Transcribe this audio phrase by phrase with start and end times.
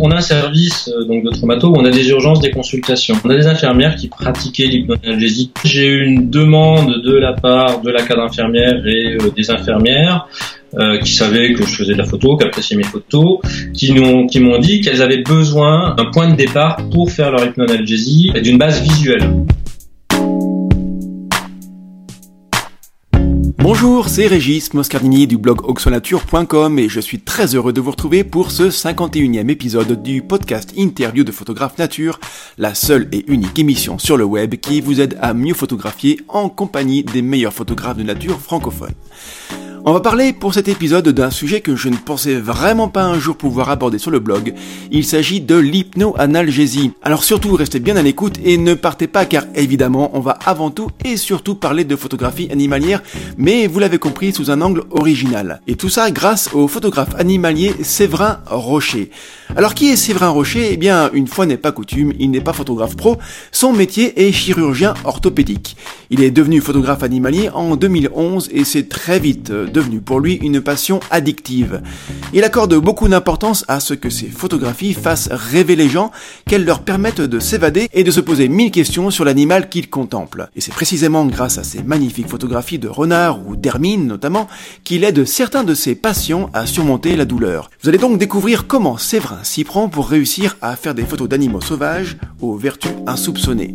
[0.00, 3.14] on a un service euh, donc de traumato où on a des urgences, des consultations.
[3.24, 5.50] On a des infirmières qui pratiquaient l'hypnoanalgésie.
[5.64, 10.28] J'ai eu une demande de la part de la cadre infirmière et euh, des infirmières
[10.78, 13.38] euh, qui savaient que je faisais de la photo, qui appréciaient mes photos,
[13.72, 17.44] qui m'ont qui m'ont dit qu'elles avaient besoin d'un point de départ pour faire leur
[17.44, 19.30] hypnoanalgésie et d'une base visuelle.
[23.68, 28.22] Bonjour, c'est Régis Moscardini du blog oxonature.com et je suis très heureux de vous retrouver
[28.22, 32.20] pour ce 51e épisode du podcast Interview de photographe nature,
[32.58, 36.48] la seule et unique émission sur le web qui vous aide à mieux photographier en
[36.48, 38.94] compagnie des meilleurs photographes de nature francophones.
[39.88, 43.20] On va parler pour cet épisode d'un sujet que je ne pensais vraiment pas un
[43.20, 44.52] jour pouvoir aborder sur le blog.
[44.90, 46.90] Il s'agit de l'hypnoanalgésie.
[47.02, 50.72] Alors surtout restez bien à l'écoute et ne partez pas car évidemment on va avant
[50.72, 53.00] tout et surtout parler de photographie animalière,
[53.38, 55.60] mais vous l'avez compris sous un angle original.
[55.68, 59.12] Et tout ça grâce au photographe animalier Séverin Rocher.
[59.54, 60.70] Alors qui est Séverin Rocher?
[60.72, 63.18] Eh bien, une fois n'est pas coutume, il n'est pas photographe pro,
[63.52, 65.76] son métier est chirurgien orthopédique.
[66.10, 70.62] Il est devenu photographe animalier en 2011 et c'est très vite devenu pour lui une
[70.62, 71.82] passion addictive.
[72.32, 76.12] Il accorde beaucoup d'importance à ce que ses photographies fassent rêver les gens,
[76.46, 80.48] qu'elles leur permettent de s'évader et de se poser mille questions sur l'animal qu'il contemple.
[80.56, 84.48] Et c'est précisément grâce à ces magnifiques photographies de renards ou d'hermines notamment
[84.82, 87.70] qu'il aide certains de ses patients à surmonter la douleur.
[87.82, 91.60] Vous allez donc découvrir comment Séverin s'y prend pour réussir à faire des photos d'animaux
[91.60, 93.74] sauvages aux vertus insoupçonnées.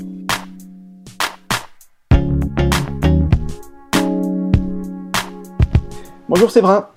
[6.42, 6.88] Bonjour Séverin.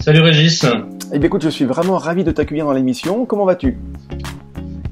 [0.00, 0.64] Salut Régis.
[1.12, 3.26] Eh bien écoute, je suis vraiment ravi de t'accueillir dans l'émission.
[3.26, 3.76] Comment vas-tu?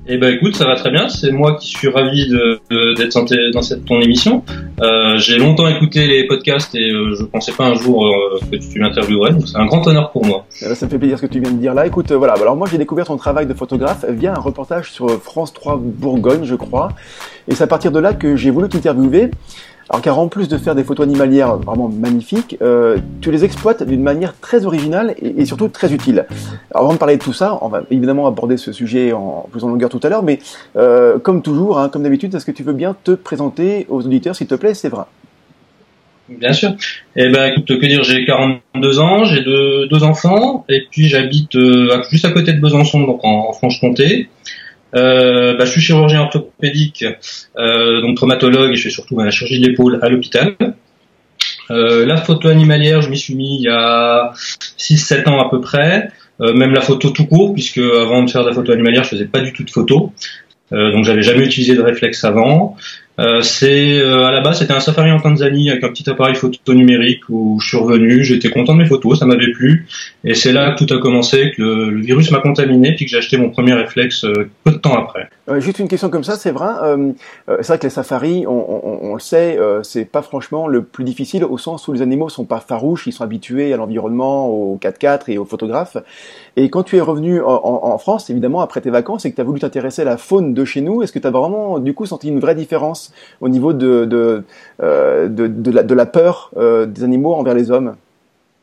[0.06, 1.08] Eh ben écoute, ça va très bien.
[1.08, 4.44] C'est moi qui suis ravi d'être dans cette ton émission.
[4.82, 8.56] Euh, j'ai longtemps écouté les podcasts et euh, je pensais pas un jour euh, que
[8.56, 9.32] tu m'interviewerais.
[9.32, 10.44] Donc c'est un grand honneur pour moi.
[10.60, 11.86] Ben, ça me fait plaisir ce que tu viens de dire là.
[11.86, 12.34] Écoute, voilà.
[12.34, 16.44] Alors moi j'ai découvert ton travail de photographe via un reportage sur France 3 Bourgogne,
[16.44, 16.90] je crois.
[17.48, 19.30] Et c'est à partir de là que j'ai voulu t'interviewer.
[20.00, 24.02] Car en plus de faire des photos animalières vraiment magnifiques, euh, tu les exploites d'une
[24.02, 26.26] manière très originale et, surtout très utile.
[26.74, 29.68] Avant de parler de tout ça, on va évidemment aborder ce sujet en plus en
[29.68, 30.38] longueur tout à l'heure, mais
[30.76, 34.34] euh, comme toujours, hein, comme d'habitude, est-ce que tu veux bien te présenter aux auditeurs,
[34.34, 35.04] s'il te plaît, c'est vrai
[36.28, 36.74] Bien sûr.
[37.16, 41.54] Eh ben, écoute, que dire, j'ai 42 ans, j'ai deux, deux enfants, et puis j'habite
[41.56, 44.28] euh, juste à côté de Besançon, donc en Franche-Comté.
[44.94, 47.04] Euh, bah, je suis chirurgien orthopédique,
[47.56, 50.54] euh, donc traumatologue, et je fais surtout la chirurgie de l'épaule à l'hôpital.
[51.70, 54.32] Euh, la photo animalière, je m'y suis mis il y a
[54.78, 56.10] 6-7 ans à peu près.
[56.40, 59.26] Même la photo tout court, puisque avant de faire de la photo animalière, je faisais
[59.26, 60.12] pas du tout de photo.
[60.72, 62.76] Donc j'avais jamais utilisé de réflexe avant.
[63.18, 66.34] Euh, c'est euh, à la base c'était un safari en Tanzanie avec un petit appareil
[66.34, 69.86] photo numérique où je suis revenu, j'étais content de mes photos, ça m'avait plu
[70.24, 73.18] et c'est là que tout a commencé, que le, virus m'a contaminé puis que j'ai
[73.18, 75.28] acheté mon premier réflexe euh, peu de temps après.
[75.60, 76.72] juste une question comme ça, c'est vrai.
[77.46, 81.44] c'est vrai que les safaris, on, on, le sait, c'est pas franchement le plus difficile
[81.44, 85.24] au sens où les animaux sont pas farouches, ils sont habitués à l'environnement, au 4x4
[85.28, 85.96] et aux photographes.
[86.56, 89.40] Et quand tu es revenu en, en France, évidemment après tes vacances et que tu
[89.40, 91.94] as voulu t'intéresser à la faune de chez nous, est-ce que tu as vraiment du
[91.94, 93.01] coup senti une vraie différence
[93.40, 94.44] au niveau de, de,
[94.82, 97.96] euh, de, la, peur euh, des animaux envers les hommes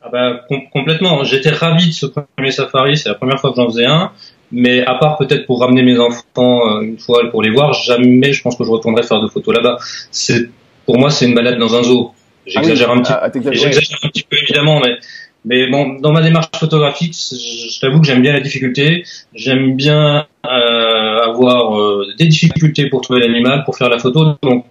[0.02, 0.42] ah bah,
[0.74, 1.24] Complètement.
[1.24, 2.98] J'étais ravi de ce premier safari.
[2.98, 4.12] C'est la première fois que j'en faisais un.
[4.52, 8.34] Mais à part peut-être pour ramener mes enfants euh, une fois pour les voir, jamais
[8.34, 9.78] je pense que je retournerai faire de photos là-bas.
[10.12, 10.50] C'est
[10.86, 12.14] pour moi c'est une balade dans un zoo.
[12.48, 14.98] J'exagère un petit, ah, j'exagère un petit peu évidemment, mais
[15.46, 19.04] mais bon, dans ma démarche photographique, je t'avoue que j'aime bien la difficulté.
[19.34, 24.36] J'aime bien euh, avoir euh, des difficultés pour trouver l'animal, pour faire la photo.
[24.44, 24.66] Donc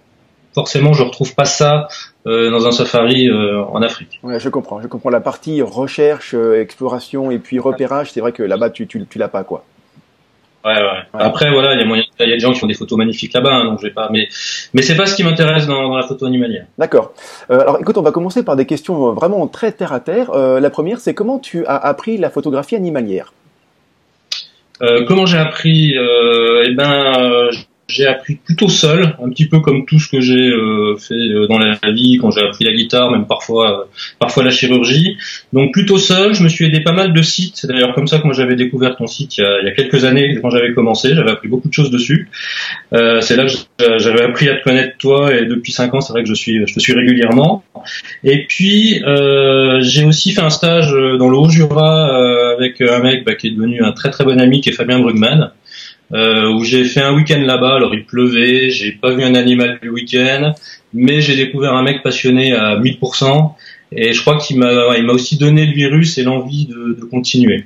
[0.53, 1.87] forcément, je retrouve pas ça
[2.27, 4.19] euh, dans un safari euh, en Afrique.
[4.23, 4.81] Ouais, je comprends.
[4.81, 8.11] Je comprends la partie recherche, euh, exploration et puis repérage.
[8.11, 9.65] C'est vrai que là-bas, tu, tu, tu l'as pas, quoi.
[10.65, 10.99] Ouais, ouais.
[11.13, 12.97] Après, voilà, il y a moyen, il y a des gens qui font des photos
[12.97, 14.27] magnifiques là-bas, hein, donc je vais pas, mais,
[14.73, 16.65] mais c'est pas ce qui m'intéresse dans, dans, la photo animalière.
[16.77, 17.13] D'accord.
[17.49, 20.31] Euh, alors, écoute, on va commencer par des questions vraiment très terre à terre.
[20.31, 23.31] Euh, la première, c'est comment tu as appris la photographie animalière?
[24.81, 27.49] Euh, Comment j'ai appris Eh ben,
[27.89, 31.47] j'ai appris plutôt seul, un petit peu comme tout ce que j'ai euh, fait euh,
[31.47, 33.83] dans la vie quand j'ai appris la guitare, même parfois, euh,
[34.19, 35.17] parfois la chirurgie.
[35.53, 37.55] Donc plutôt seul, je me suis aidé pas mal de sites.
[37.55, 39.69] C'est d'ailleurs comme ça que moi j'avais découvert ton site il y, a, il y
[39.69, 41.15] a quelques années quand j'avais commencé.
[41.15, 42.29] J'avais appris beaucoup de choses dessus.
[42.91, 46.21] c'est là que j'avais appris à te connaître toi et depuis cinq ans, c'est vrai
[46.21, 47.63] que je suis, je te suis régulièrement.
[48.23, 49.01] Et puis
[49.81, 53.81] j'ai aussi fait un stage dans le Haut-Jura avec un mec bah, qui est devenu
[53.83, 55.51] un très très bon ami qui est Fabien Brugman
[56.13, 57.75] euh, où j'ai fait un week-end là-bas.
[57.75, 60.53] Alors il pleuvait, j'ai pas vu un animal du week-end,
[60.93, 63.53] mais j'ai découvert un mec passionné à 1000%.
[63.91, 67.05] Et je crois qu'il m'a, il m'a aussi donné le virus et l'envie de, de
[67.05, 67.65] continuer.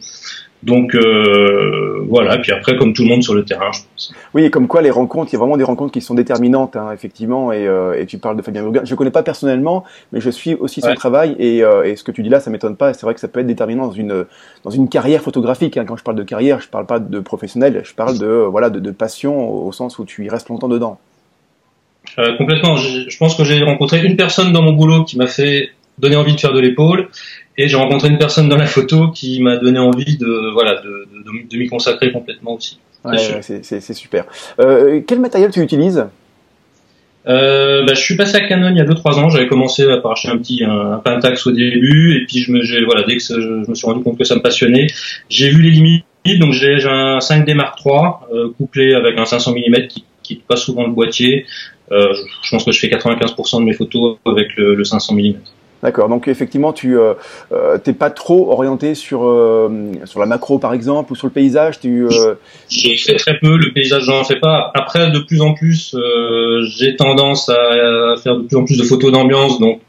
[0.64, 4.14] Donc euh, voilà, puis après comme tout le monde sur le terrain, je pense.
[4.34, 6.92] Oui, comme quoi les rencontres, il y a vraiment des rencontres qui sont déterminantes, hein,
[6.94, 7.52] effectivement.
[7.52, 8.82] Et, euh, et, tu parles de Fabien Bourguin.
[8.86, 12.04] Je ne connais pas personnellement, mais je suis aussi son travail et, euh, et, ce
[12.04, 12.94] que tu dis là, ça m'étonne pas.
[12.94, 14.26] C'est vrai que ça peut être déterminant dans une
[14.64, 15.76] dans une carrière photographique.
[15.76, 15.86] Hein.
[15.86, 18.80] Quand je parle de carrière, je parle pas de professionnel, je parle de voilà de,
[18.80, 20.98] de passion au sens où tu y restes longtemps dedans.
[22.20, 22.76] Euh, complètement.
[22.78, 26.16] Je, je pense que j'ai rencontré une personne dans mon boulot qui m'a fait donner
[26.16, 27.10] envie de faire de l'épaule.
[27.58, 31.08] Et j'ai rencontré une personne dans la photo qui m'a donné envie de voilà de,
[31.14, 32.80] de, de m'y consacrer complètement aussi.
[33.06, 34.26] Ouais, c'est super.
[34.60, 36.06] Euh, quel matériel tu utilises?
[37.26, 39.30] Euh, bah, je suis passé à Canon il y a 2-3 ans.
[39.30, 43.04] J'avais commencé par acheter un petit un, Pentax au début, et puis je me voilà
[43.04, 44.88] dès que je me suis rendu compte que ça me passionnait,
[45.30, 46.06] j'ai vu les limites.
[46.40, 47.96] Donc j'ai un 5D Mark III
[48.34, 51.46] euh, couplé avec un 500 mm qui qui pas souvent le boîtier.
[51.92, 55.34] Euh, je pense que je fais 95% de mes photos avec le, le 500 mm.
[55.84, 56.08] D'accord.
[56.08, 57.14] Donc effectivement, tu euh,
[57.52, 61.34] euh, t'es pas trop orienté sur euh, sur la macro par exemple ou sur le
[61.34, 61.82] paysage.
[61.82, 62.36] Tu euh...
[62.70, 63.58] j'ai fait très peu.
[63.58, 64.72] Le paysage, j'en fais pas.
[64.74, 68.84] Après, de plus en plus, euh, j'ai tendance à, faire de plus en plus de
[68.84, 69.60] photos d'ambiance.
[69.60, 69.82] Donc,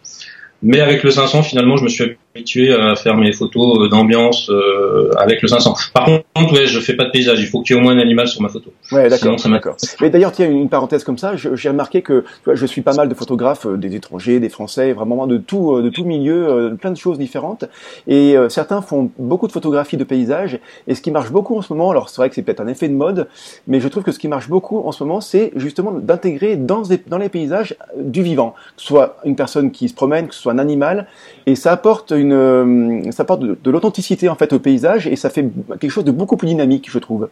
[0.65, 4.51] mais avec le 500, finalement, je me suis habitué à faire mes photos euh, d'ambiance
[4.51, 5.75] euh, avec le 500.
[5.93, 7.41] Par contre, ouais, je fais pas de paysage.
[7.41, 8.73] Il faut qu'il y ait au moins un animal sur ma photo.
[8.91, 9.37] Ouais, d'accord.
[9.45, 9.77] D'accord.
[10.01, 12.95] Mais d'ailleurs, tiens, une parenthèse comme ça, j'ai remarqué que tu vois, je suis pas
[12.95, 16.91] mal de photographes, euh, des étrangers, des Français, vraiment de tout, de tout milieu, plein
[16.91, 17.67] de choses différentes.
[18.09, 20.59] Et certains font beaucoup de photographies de paysages.
[20.89, 22.67] Et ce qui marche beaucoup en ce moment, alors c'est vrai que c'est peut-être un
[22.67, 23.29] effet de mode,
[23.69, 26.83] mais je trouve que ce qui marche beaucoup en ce moment, c'est justement d'intégrer dans,
[27.07, 30.43] dans les paysages du vivant, que ce soit une personne qui se promène, que ce
[30.43, 31.07] soit un animal,
[31.47, 35.31] et ça apporte une euh, ça apporte de, l'authenticité en fait au paysage et ça
[35.31, 35.45] fait
[35.81, 37.29] quelque chose de beaucoup plus dynamique, je trouve.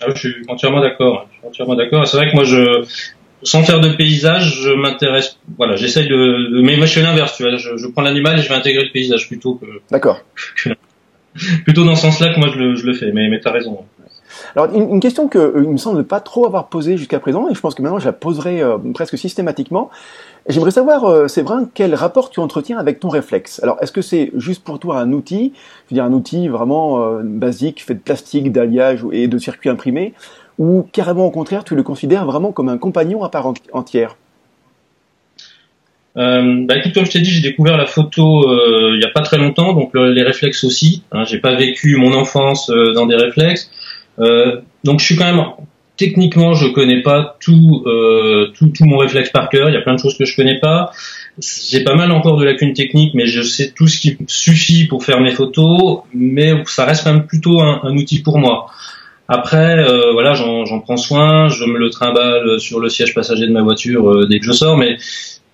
[0.00, 1.28] Ah, je suis entièrement d'accord.
[1.46, 2.06] Entièrement d'accord.
[2.06, 2.84] C'est vrai que moi, je,
[3.42, 5.38] sans faire de paysage, je m'intéresse.
[5.56, 7.36] Voilà, j'essaye de, de mais moi je fais l'inverse.
[7.36, 9.66] Tu vois, je, je prends l'animal et je vais intégrer le paysage plutôt que.
[9.90, 10.20] D'accord.
[11.64, 13.12] plutôt dans ce sens-là que moi je le, je le fais.
[13.12, 13.84] Mais, mais t'as raison.
[14.56, 17.60] Alors une, question que euh, me semble pas trop avoir posée jusqu'à présent, et je
[17.60, 19.90] pense que maintenant je la poserai euh, presque systématiquement.
[20.46, 23.62] J'aimerais savoir, euh, Séverin, quel rapport tu entretiens avec ton réflexe?
[23.62, 27.02] Alors est-ce que c'est juste pour toi un outil, je veux dire un outil vraiment
[27.02, 30.12] euh, basique, fait de plastique, d'alliage et de circuits imprimés,
[30.58, 34.16] ou carrément au contraire tu le considères vraiment comme un compagnon à part entière?
[36.16, 39.10] Euh, bah écoute, comme je t'ai dit, j'ai découvert la photo euh, il y a
[39.10, 41.02] pas très longtemps, donc les réflexes aussi.
[41.10, 43.70] Hein, j'ai pas vécu mon enfance dans des réflexes.
[44.18, 45.44] Euh, donc je suis quand même
[45.96, 49.68] techniquement je connais pas tout, euh, tout tout mon réflexe par cœur.
[49.68, 50.92] Il y a plein de choses que je connais pas.
[51.38, 55.04] J'ai pas mal encore de lacunes techniques, mais je sais tout ce qui suffit pour
[55.04, 56.00] faire mes photos.
[56.14, 58.68] Mais ça reste quand même plutôt un, un outil pour moi.
[59.28, 63.52] Après, euh, voilà, j'en prends soin, je me le trimballe sur le siège passager de
[63.52, 64.98] ma voiture euh, dès que je sors, mais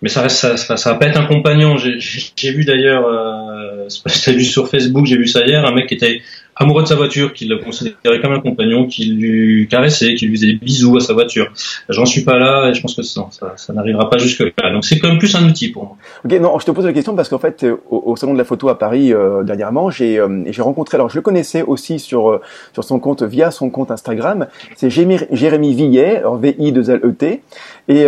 [0.03, 1.77] mais ça reste ça, ça, va pas être un compagnon.
[1.77, 3.87] J'ai vu d'ailleurs, euh,
[4.29, 6.23] vu sur Facebook, j'ai vu ça hier, un mec qui était
[6.61, 10.37] amoureux de sa voiture, qui le considérait comme un compagnon, qui lui caressait, qui lui
[10.37, 11.51] faisait des bisous à sa voiture.
[11.89, 13.27] J'en suis pas là et je pense que ça,
[13.57, 14.71] ça n'arrivera pas jusque là.
[14.71, 15.97] Donc c'est quand même plus un outil pour moi.
[16.25, 18.45] Ok, non, je te pose la question parce qu'en fait, euh, au, salon de la
[18.45, 22.41] photo à Paris euh, dernièrement, j'ai euh, rencontré, alors je le connaissais aussi sur euh,
[22.75, 24.47] sur son compte via son compte Instagram,
[24.77, 27.43] c'est Jérémy Villet, V I 2 L E T,
[27.89, 28.07] et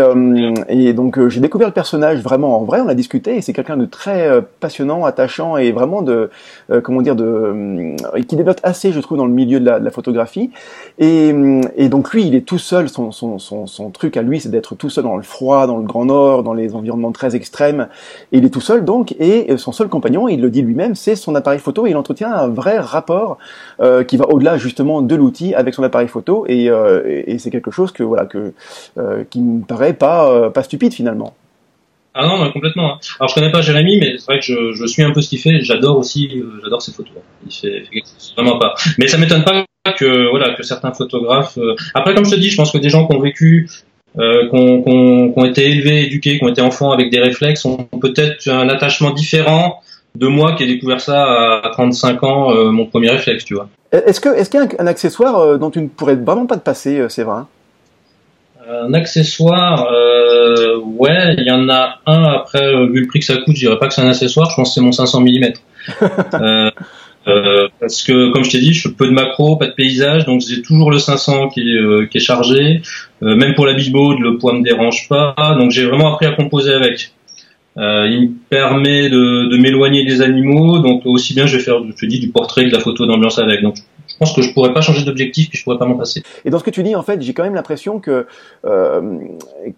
[0.68, 3.76] et donc j'ai découvert le personnage vraiment en vrai, on a discuté et c'est quelqu'un
[3.76, 4.28] de très
[4.60, 6.30] passionnant, attachant et vraiment de
[6.82, 7.96] comment dire de
[8.26, 10.50] qui dénote assez, je trouve, dans le milieu de la, photographie.
[10.98, 11.34] Et,
[11.76, 12.88] et, donc lui, il est tout seul.
[12.88, 15.84] Son, son, son, truc à lui, c'est d'être tout seul dans le froid, dans le
[15.84, 17.88] Grand Nord, dans les environnements très extrêmes.
[18.32, 19.14] Et il est tout seul donc.
[19.18, 21.86] Et son seul compagnon, il le dit lui-même, c'est son appareil photo.
[21.86, 23.38] Et il entretient un vrai rapport
[23.80, 26.44] euh, qui va au-delà justement de l'outil avec son appareil photo.
[26.48, 28.52] Et, euh, et c'est quelque chose que voilà que
[28.98, 31.34] euh, qui me paraît pas euh, pas stupide finalement.
[32.14, 32.94] Ah non, complètement.
[32.94, 32.98] Hein.
[33.18, 35.30] Alors je connais pas Jérémy, mais c'est vrai que je, je, suis un peu ce
[35.30, 35.60] qu'il fait.
[35.62, 37.14] J'adore aussi, euh, j'adore ses photos.
[37.46, 37.84] Il fait,
[38.36, 38.74] vraiment pas.
[38.98, 41.58] Mais ça m'étonne pas que voilà que certains photographes.
[41.58, 43.68] Euh, Après, comme je te dis, je pense que des gens qui ont vécu,
[44.18, 48.48] euh, qui ont, été élevés, éduqués, qui ont été enfants avec des réflexes, ont peut-être
[48.48, 49.80] un attachement différent
[50.14, 53.68] de moi qui ai découvert ça à 35 ans, euh, mon premier réflexe, tu vois.
[53.92, 56.64] Est-ce que est-ce qu'il y a un, accessoire dont tu ne pourrais vraiment pas te
[56.64, 57.42] passer, c'est vrai
[58.68, 62.24] un accessoire, euh, ouais, il y en a un.
[62.24, 64.50] Après, euh, vu le prix que ça coûte, je dirais pas que c'est un accessoire.
[64.50, 65.52] Je pense que c'est mon 500 mm.
[66.34, 66.70] euh,
[67.28, 70.26] euh, parce que, comme je t'ai dit, je fais peu de macro, pas de paysage,
[70.26, 72.82] donc j'ai toujours le 500 qui est, euh, qui est chargé.
[73.20, 75.34] même pour la billboard, le poids me dérange pas.
[75.58, 77.12] Donc j'ai vraiment appris à composer avec.
[77.76, 81.92] il me permet de, de m'éloigner des animaux, donc aussi bien je vais faire, je
[81.92, 83.62] te dis, du portrait que de la photo d'ambiance avec.
[83.62, 83.76] Donc
[84.22, 86.22] pense que je pourrais pas changer d'objectif puis je pourrais pas m'en passer.
[86.44, 88.26] Et dans ce que tu dis, en fait, j'ai quand même l'impression que
[88.64, 89.18] euh,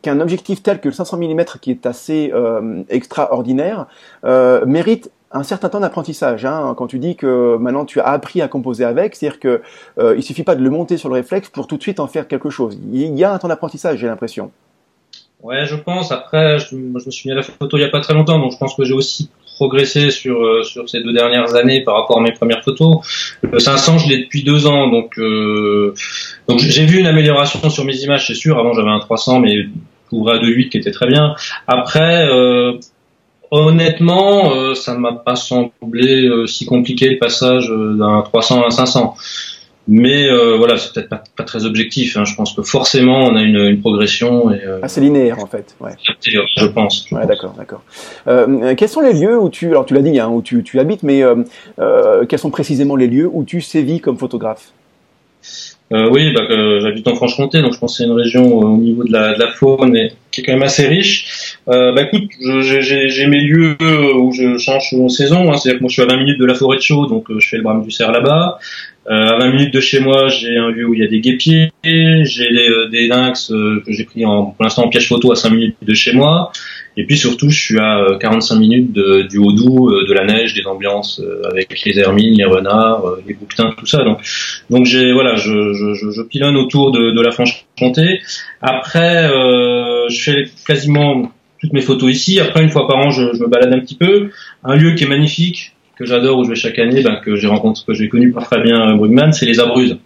[0.03, 3.87] qu'un objectif tel que le 500 mm, qui est assez euh, extraordinaire,
[4.25, 6.45] euh, mérite un certain temps d'apprentissage.
[6.45, 9.63] Hein, quand tu dis que maintenant tu as appris à composer avec, c'est-à-dire que
[10.17, 12.29] il suffit pas de le monter sur le réflexe pour tout de suite en faire
[12.29, 12.79] quelque chose.
[12.93, 14.53] Il y a un temps d'apprentissage, j'ai l'impression.
[15.43, 16.13] Ouais, je pense.
[16.13, 18.39] Après, je, je, me suis mis à la photo il y a pas très longtemps,
[18.39, 21.95] donc je pense que j'ai aussi progressé sur euh, sur ces deux dernières années par
[21.95, 22.99] rapport à mes premières photos.
[23.43, 25.95] Le 500, je l'ai depuis deux ans, donc euh,
[26.49, 28.59] donc j'ai vu une amélioration sur mes images, c'est sûr.
[28.59, 29.67] Avant, j'avais un 300, mais
[30.11, 31.35] couvrait à 2.8 qui était très bien.
[31.67, 32.79] Après, euh,
[33.51, 39.17] honnêtement, euh, ça m'a pas semblé si compliqué le passage d'un 300 à un 500.
[39.87, 42.17] Mais euh, voilà, c'est peut-être pas, pas, très objectif.
[42.17, 42.25] Hein.
[42.25, 44.51] Je pense que forcément, on a une, une progression.
[44.51, 45.77] Et, euh, assez linéaire en fait.
[45.79, 45.93] Ouais.
[46.23, 47.11] Je pense.
[47.11, 47.83] ouais, d'accord, d'accord.
[48.27, 50.81] Euh, quels sont les lieux où tu, alors tu l'as dit, hein, où tu, tu
[50.81, 51.23] habites, mais
[52.29, 54.73] quels sont précisément les lieux où tu sévis comme photographe?
[55.93, 56.41] Euh, oui, bah,
[56.81, 59.39] j'habite en Franche-Comté, donc je pense que c'est une région au niveau de la, de
[59.41, 61.59] la faune et, qui est quand même assez riche.
[61.69, 63.77] Euh, bah écoute, j'ai mes lieux
[64.17, 65.53] où je change selon saison.
[65.53, 67.27] Hein, C'est-à-dire que moi je suis à 20 minutes de la forêt de Chaux, donc
[67.39, 68.59] je fais le brame du cerf là-bas.
[69.07, 71.21] Euh, à 20 minutes de chez moi, j'ai un lieu où il y a des
[71.21, 75.31] guépiers, j'ai des, euh, lynx euh, que j'ai pris en, pour l'instant en piège photo
[75.31, 76.53] à 5 minutes de chez moi.
[76.97, 80.55] Et puis surtout, je suis à 45 minutes de, du haut doux, de la neige,
[80.55, 81.21] des ambiances
[81.51, 84.05] avec les hermines, les renards, les bouquetins, tout ça.
[84.05, 84.21] Donc,
[84.71, 88.21] donc j'ai voilà, je, je, je, pilonne autour de, de la Franche-Comté.
[88.63, 92.41] Après, euh, je fais quasiment toutes mes photos ici.
[92.41, 94.31] Après, une fois par an, je, je me balade un petit peu.
[94.63, 97.47] Un lieu qui est magnifique, que j'adore où je vais chaque année, ben, que j'ai
[97.47, 99.99] rencontré, que j'ai connu par Fabien Brugman, c'est les Abruzes.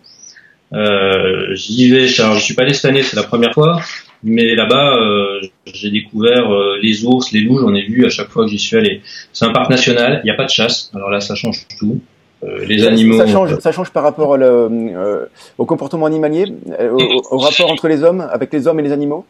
[0.73, 3.81] Euh, j'y vais, alors je suis pas allé cette année, c'est la première fois,
[4.23, 8.29] mais là-bas euh, j'ai découvert euh, les ours, les loups, j'en ai vu à chaque
[8.29, 9.01] fois que j'y suis allé.
[9.33, 12.01] C'est un parc national, il n'y a pas de chasse, alors là ça change tout.
[12.67, 13.19] Les animaux.
[13.19, 16.45] Ça change, ça change par rapport le, au comportement animalier,
[16.79, 19.25] au, au rapport entre les hommes, avec les hommes et les animaux?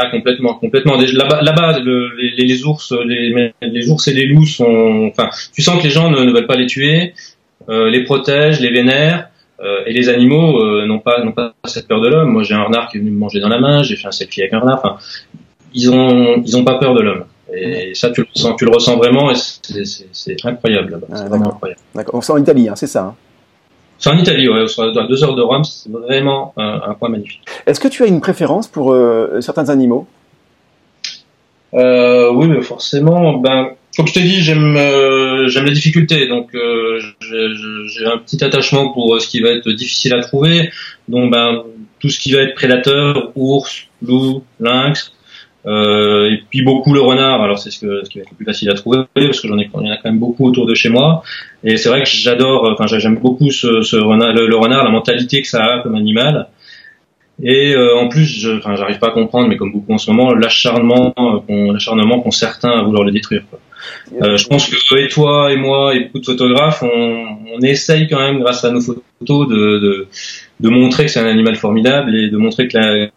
[0.00, 0.96] Ah, complètement, complètement.
[0.96, 5.10] Là-bas, là-bas les, les, ours, les, les, ours et les loups sont.
[5.10, 7.14] Enfin, tu sens que les gens ne, ne veulent pas les tuer,
[7.68, 9.28] euh, les protègent, les vénèrent,
[9.60, 12.30] euh, et les animaux euh, n'ont pas n'ont pas cette peur de l'homme.
[12.30, 14.12] Moi, j'ai un renard qui est venu me manger dans la main, j'ai fait un
[14.12, 14.80] selfie avec un renard.
[14.84, 14.98] Enfin,
[15.74, 17.24] ils ont ils ont pas peur de l'homme.
[17.52, 21.06] Et ça, tu le ressens, tu le ressens vraiment, et c'est incroyable là-bas.
[21.10, 21.80] Ah, incroyable.
[21.92, 22.14] D'accord.
[22.14, 23.02] On sent en Italie, hein, c'est ça.
[23.02, 23.14] Hein.
[23.98, 27.42] C'est en Italie, ouais, à deux heures de Rome, c'est vraiment un, un, point magnifique.
[27.66, 30.06] Est-ce que tu as une préférence pour euh, certains animaux?
[31.74, 33.38] Euh, Oui, mais forcément.
[33.38, 38.42] Ben, comme je t'ai dit, j'aime euh, j'aime la difficulté, donc euh, j'ai un petit
[38.44, 40.70] attachement pour euh, ce qui va être difficile à trouver.
[41.08, 41.64] Donc, ben,
[41.98, 45.12] tout ce qui va être prédateur, ours, loup, lynx,
[45.66, 47.42] euh, et puis beaucoup le renard.
[47.42, 49.58] Alors c'est ce, ce qui va être le plus facile à trouver parce que j'en
[49.58, 51.22] ai, il y en a quand même beaucoup autour de chez moi.
[51.64, 55.42] Et c'est vrai que j'adore, enfin j'aime beaucoup ce, ce renard, le, renard, la mentalité
[55.42, 56.48] que ça a comme animal.
[57.42, 60.10] Et euh, en plus, je, enfin j'arrive pas à comprendre, mais comme beaucoup en ce
[60.10, 63.42] moment, l'acharnement, euh, l'acharnement qu'ont certains à vouloir le détruire.
[63.48, 63.60] Quoi.
[64.22, 68.08] Euh, je pense que et toi et moi et beaucoup de photographes, on, on essaye
[68.08, 70.08] quand même, grâce à nos photos, de, de,
[70.60, 73.08] de montrer que c'est un animal formidable et de montrer que la,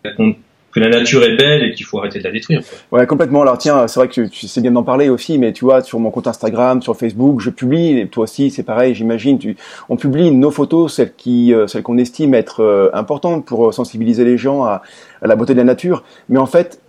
[0.72, 2.62] que la nature est belle et qu'il faut arrêter de la détruire.
[2.92, 3.42] Ouais, complètement.
[3.42, 6.00] Alors tiens, c'est vrai que tu sais bien d'en parler aussi, mais tu vois, sur
[6.00, 9.58] mon compte Instagram, sur Facebook, je publie, et toi aussi, c'est pareil, j'imagine, tu,
[9.90, 13.72] on publie nos photos, celles qui, euh, celles qu'on estime être euh, importantes pour euh,
[13.72, 14.82] sensibiliser les gens à,
[15.22, 16.04] à la beauté de la nature.
[16.30, 16.80] Mais en fait,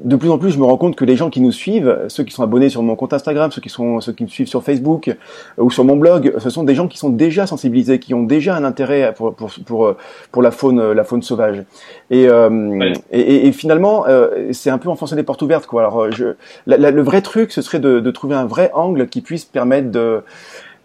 [0.00, 2.24] de plus en plus, je me rends compte que les gens qui nous suivent, ceux
[2.24, 4.64] qui sont abonnés sur mon compte Instagram, ceux qui sont ceux qui me suivent sur
[4.64, 8.12] Facebook euh, ou sur mon blog, ce sont des gens qui sont déjà sensibilisés, qui
[8.12, 9.94] ont déjà un intérêt pour pour pour,
[10.32, 11.62] pour la faune la faune sauvage.
[12.10, 15.82] Et euh, et, et, finalement, euh, c'est un peu enfoncer des portes ouvertes quoi.
[15.82, 16.34] Alors, je,
[16.66, 20.22] le vrai truc, ce serait de, de trouver un vrai angle qui puisse permettre de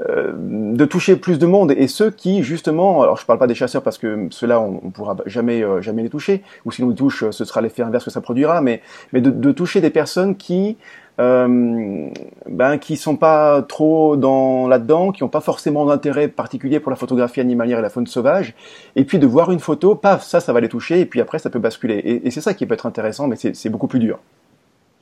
[0.08, 1.72] euh, de toucher plus de monde.
[1.72, 4.90] Et ceux qui justement, alors je parle pas des chasseurs parce que ceux-là on, on
[4.92, 6.42] pourra jamais euh, jamais les toucher.
[6.66, 8.62] Ou si on les touche ce sera l'effet inverse que ça produira.
[8.62, 10.78] Mais mais de, de toucher des personnes qui
[11.20, 12.10] euh,
[12.48, 16.96] ben qui sont pas trop dans là-dedans, qui ont pas forcément d'intérêt particulier pour la
[16.96, 18.54] photographie animalière et la faune sauvage,
[18.96, 21.40] et puis de voir une photo, paf, ça, ça va les toucher, et puis après
[21.40, 21.96] ça peut basculer.
[21.96, 24.20] Et, et c'est ça qui peut être intéressant, mais c'est beaucoup plus dur.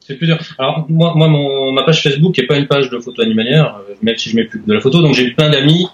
[0.08, 0.38] C'est plus dur.
[0.58, 3.94] Alors moi, moi mon, ma page Facebook n'est pas une page de photo animalière, euh,
[4.02, 5.02] même si je mets plus de la photo.
[5.02, 5.88] Donc j'ai plein d'amis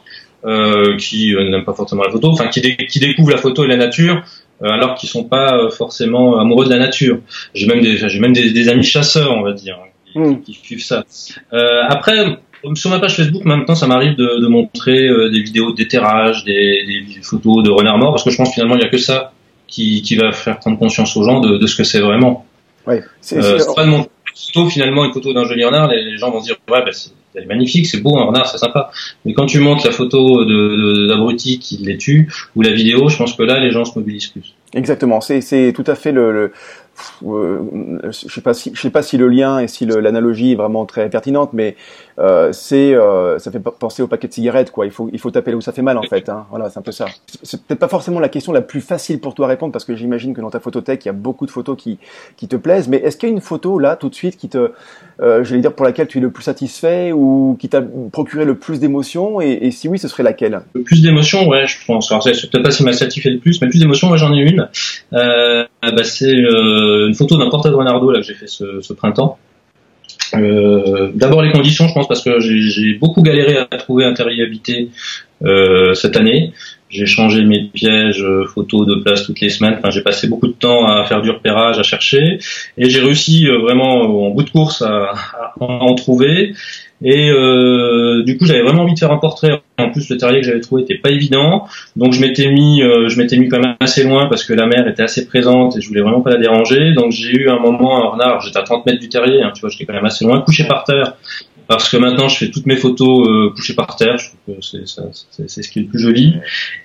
[0.46, 3.64] euh, qui euh, n'aiment pas forcément la photo, enfin qui, dé qui, découvrent la photo
[3.64, 4.22] et la nature,
[4.62, 7.20] euh, alors qu'ils sont pas euh, forcément amoureux de la nature.
[7.56, 9.80] J'ai même des, j'ai même des, des, amis chasseurs, on va dire,
[10.12, 10.42] qui, mm.
[10.44, 11.06] qui suivent ça.
[11.88, 12.38] après,
[12.76, 17.22] sur ma page Facebook, maintenant, ça m'arrive de, de, montrer des vidéos d'éterrage, des, des,
[17.22, 19.34] photos de renards morts, parce que je pense finalement il y a que ça
[19.68, 22.46] qui, qui va faire prendre conscience aux gens de, de ce que c'est vraiment.
[22.88, 26.32] Ouais, c'est euh, pas de mon photo finalement une photo d'un joli renard, les, gens
[26.32, 28.92] vont se dire ouais bah, c'est magnifique, c'est beau un renard, c'est sympa.
[29.26, 33.18] Mais quand tu montres la photo de d'abruti qui les tue ou la vidéo, je
[33.18, 34.54] pense que là les gens se mobilisent plus.
[34.74, 36.52] Exactement, c'est tout à fait le, le
[37.26, 37.60] euh,
[38.04, 40.86] je sais pas si je sais pas si le lien et si l'analogie est vraiment
[40.86, 41.76] très pertinente, mais
[42.20, 44.86] euh, c'est euh, ça fait penser au paquet de cigarettes quoi.
[44.86, 46.30] Il faut il faut taper où ça fait mal en fait.
[46.30, 46.46] Hein.
[46.50, 47.06] Voilà, c'est un peu ça.
[47.42, 49.96] C'est peut-être pas forcément la question la plus facile pour toi à répondre parce que
[49.96, 51.98] j'imagine que dans ta photothèque il y a beaucoup de photos qui
[52.38, 52.88] qui te plaisent.
[52.88, 54.72] Mais est-ce qu'il y a une photo là tout de suite qui te,
[55.22, 58.46] euh, je vais dire pour laquelle tu es le plus satisfait ou qui t'a procuré
[58.46, 59.42] le plus d'émotions?
[59.42, 60.62] Et, si oui, ce serait laquelle?
[60.74, 62.12] Le plus d'émotions, ouais, je pense.
[62.12, 64.34] Alors c'est peut-être pas si m'a satisfait le plus, mais le plus d'émotions, moi j'en
[64.34, 64.70] ai une.
[65.14, 68.82] Euh, bah, c'est euh, une photo d'un portrait de Renardo là que j'ai fait ce,
[68.82, 69.38] ce printemps.
[70.36, 74.44] Euh, D'abord les conditions, je pense, parce que j'ai beaucoup galéré à trouver un terrier
[74.44, 74.90] habité
[75.44, 76.54] euh, cette année.
[76.90, 79.80] J'ai changé mes pièges euh, photos de place toutes les semaines.
[79.90, 82.40] J'ai passé beaucoup de temps à faire du repérage, à chercher,
[82.78, 85.14] et j'ai réussi vraiment en bout de course à
[85.60, 86.54] en trouver.
[87.04, 89.62] Et euh, du coup, j'avais vraiment envie de faire un portrait.
[89.78, 93.10] En plus, le terrier que j'avais trouvé était pas évident, donc je m'étais mis, euh,
[93.10, 95.82] je m'étais mis quand même assez loin parce que la mer était assez présente et
[95.82, 96.94] je voulais vraiment pas la déranger.
[96.94, 98.42] Donc j'ai eu un moment un renard.
[98.42, 100.66] J'étais à 30 mètres du terrier, hein, tu vois, j'étais quand même assez loin, couché
[100.66, 101.16] par terre
[101.68, 104.62] parce que maintenant je fais toutes mes photos euh, couchées par terre, je trouve que
[104.62, 104.84] c'est,
[105.48, 106.36] c'est, ce qui est le plus joli.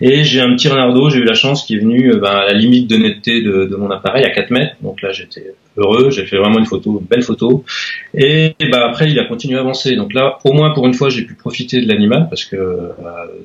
[0.01, 2.47] Et j'ai un petit renardeau, j'ai eu la chance qui est venu euh, ben, à
[2.47, 6.26] la limite d'honnêteté de, de mon appareil à 4 mètres, donc là j'étais heureux, j'ai
[6.26, 7.64] fait vraiment une photo, une belle photo.
[8.14, 11.08] Et, ben, après il a continué à avancer, donc là au moins pour une fois
[11.08, 12.92] j'ai pu profiter de l'animal parce que euh,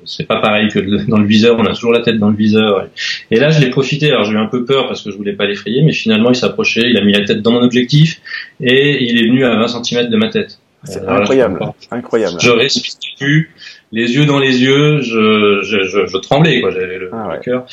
[0.05, 2.87] c'est pas pareil que dans le viseur, on a toujours la tête dans le viseur.
[3.31, 5.33] Et, là je l'ai profité, alors j'ai eu un peu peur parce que je voulais
[5.33, 8.19] pas l'effrayer, mais finalement il s'approchait, il a mis la tête dans mon objectif
[8.59, 10.59] et il est venu à 20 cm de ma tête.
[10.85, 11.59] C'est incroyable,
[11.91, 12.37] incroyable.
[12.41, 13.51] Je respire plus,
[13.93, 16.71] les yeux dans les yeux, je, je, je, je tremblais, quoi.
[16.71, 17.65] J'avais le, ah cœur.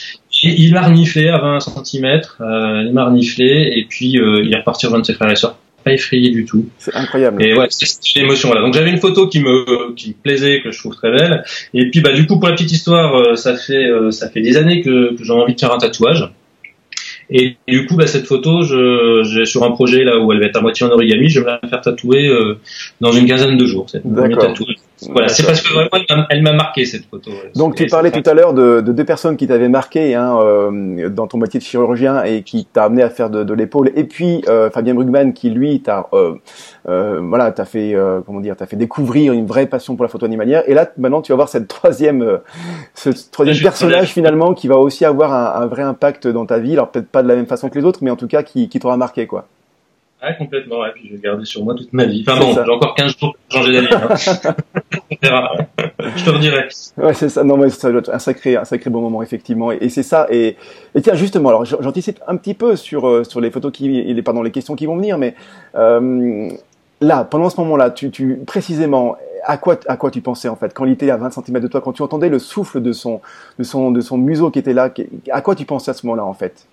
[0.43, 4.59] Il m'a reniflé à 20 cm, euh, il m'a reniflé, et puis euh, il est
[4.59, 5.57] reparti rejoindre ses frères et sœurs.
[5.85, 6.69] Pas effrayé du tout.
[6.79, 7.43] C'est incroyable.
[7.43, 8.61] Et ouais, c'est l'émotion là.
[8.61, 11.43] Donc j'avais une photo qui me qui me plaisait, que je trouve très belle.
[11.73, 14.59] Et puis bah du coup pour la petite histoire, euh, ça fait ça fait des
[14.59, 16.31] années que, que j'ai envie de faire un tatouage.
[17.31, 20.47] Et du coup, bah, cette photo, je, je, sur un projet là où elle va
[20.47, 22.59] être à moitié en origami, je vais la faire tatouer euh,
[23.01, 23.89] dans une quinzaine de jours.
[23.89, 24.03] Cette
[25.09, 27.31] voilà, c'est parce que vraiment elle m'a marqué cette photo.
[27.55, 31.09] Donc tu parlais tout à l'heure de, de, deux personnes qui t'avaient marqué hein, euh,
[31.09, 34.05] dans ton métier de chirurgien et qui t'a amené à faire de, de l'épaule, et
[34.05, 36.35] puis euh, Fabien Brugman qui lui t'a euh,
[36.89, 40.09] euh voilà t'a fait euh, comment dire t'a fait découvrir une vraie passion pour la
[40.09, 40.65] photo animalière.
[40.67, 42.39] Et là maintenant tu vas voir cette troisième euh,
[42.95, 46.73] ce troisième personnage finalement qui va aussi avoir un, un, vrai impact dans ta vie.
[46.73, 48.69] Alors peut-être pas de la même façon que les autres, mais en tout cas qui,
[48.69, 49.47] qui t'aura marqué quoi.
[50.23, 50.91] Ah, complètement, ouais.
[50.95, 52.25] Puis je vais garder sur moi toute ma vie.
[52.27, 53.89] Enfin bon, j'ai encore 15 jours pour changer d'avis.
[53.95, 54.15] Hein.
[56.17, 56.69] je te redirai.
[56.99, 57.43] Ouais, c'est ça.
[57.43, 59.73] Non, mais ça doit être un sacré, un sacré bon moment, effectivement.
[59.73, 60.27] Et, c'est ça.
[60.31, 60.57] Et,
[60.95, 64.23] et, tiens, justement, alors j'anticipe un petit peu sur, euh, sur les photos qui, les,
[64.23, 65.35] pardon, les questions qui vont venir, mais,
[65.75, 66.51] euh,
[67.01, 70.75] là, pendant ce moment-là, tu, tu, précisément, à quoi, à quoi tu pensais en fait?
[70.75, 73.21] Quand il était à 20 cm de toi, quand tu entendais le souffle de son,
[73.59, 74.93] de son, de son museau qui était là,
[75.31, 76.67] à quoi tu pensais à ce moment-là en fait?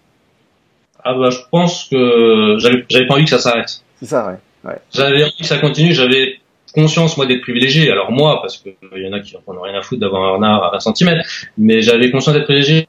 [1.07, 3.81] Ah bah je pense que j'avais pas envie que ça s'arrête.
[3.99, 4.69] C'est ça, ouais.
[4.69, 4.77] ouais.
[4.93, 5.93] J'avais envie que ça continue.
[5.93, 6.39] J'avais
[6.73, 7.89] conscience moi d'être privilégié.
[7.91, 10.23] Alors moi, parce que il y en a qui n'en ont rien à foutre d'avoir
[10.23, 11.21] un renard à 20 cm,
[11.57, 12.87] mais j'avais conscience d'être privilégié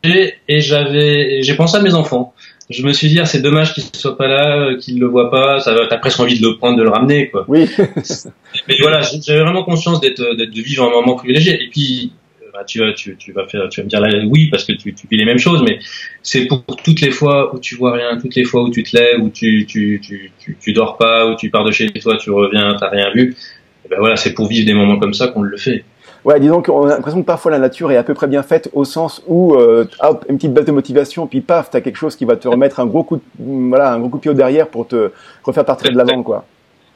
[0.49, 2.35] et j'avais j'ai pensé à mes enfants.
[2.71, 5.61] Je me suis dit ah, c'est dommage qu'ils soient pas là, qu'ils le voient pas.
[5.61, 7.45] Ça t'as presque envie de le prendre, de le ramener quoi.
[7.49, 7.67] Oui.
[8.69, 11.63] mais voilà, j'avais vraiment conscience d'être d'être de vivre un moment privilégié.
[11.63, 12.13] Et puis
[12.59, 14.93] bah, tu, tu, tu, vas faire, tu vas me dire là, oui parce que tu,
[14.93, 15.79] tu vis les mêmes choses, mais
[16.23, 18.97] c'est pour toutes les fois où tu vois rien, toutes les fois où tu te
[18.97, 22.17] lèves, où tu, tu, tu, tu, tu dors pas, où tu pars de chez toi,
[22.17, 23.37] tu reviens, t'as rien vu.
[23.85, 25.85] Et ben voilà, c'est pour vivre des moments comme ça qu'on le fait.
[26.25, 28.71] Ouais, disons qu'on a l'impression que parfois la nature est à peu près bien faite
[28.73, 32.17] au sens où euh, hop, une petite baisse de motivation, puis paf, t'as quelque chose
[32.17, 34.35] qui va te remettre un gros coup, de, voilà, un gros coup de pied au
[34.35, 35.13] derrière pour te
[35.45, 36.45] refaire partir de l'avant, quoi.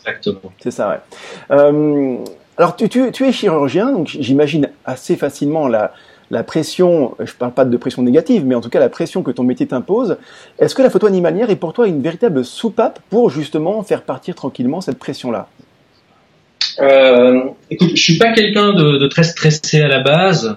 [0.00, 0.52] Exactement.
[0.58, 1.56] C'est ça, ouais.
[1.56, 2.16] Euh,
[2.62, 5.92] alors, tu, es chirurgien, donc j'imagine assez facilement la,
[6.44, 9.42] pression, je parle pas de pression négative, mais en tout cas la pression que ton
[9.42, 10.16] métier t'impose.
[10.60, 14.36] Est-ce que la photo animalière est pour toi une véritable soupape pour justement faire partir
[14.36, 15.48] tranquillement cette pression-là?
[16.78, 20.56] Euh, Écoute, je suis pas quelqu'un de, très stressé à la base.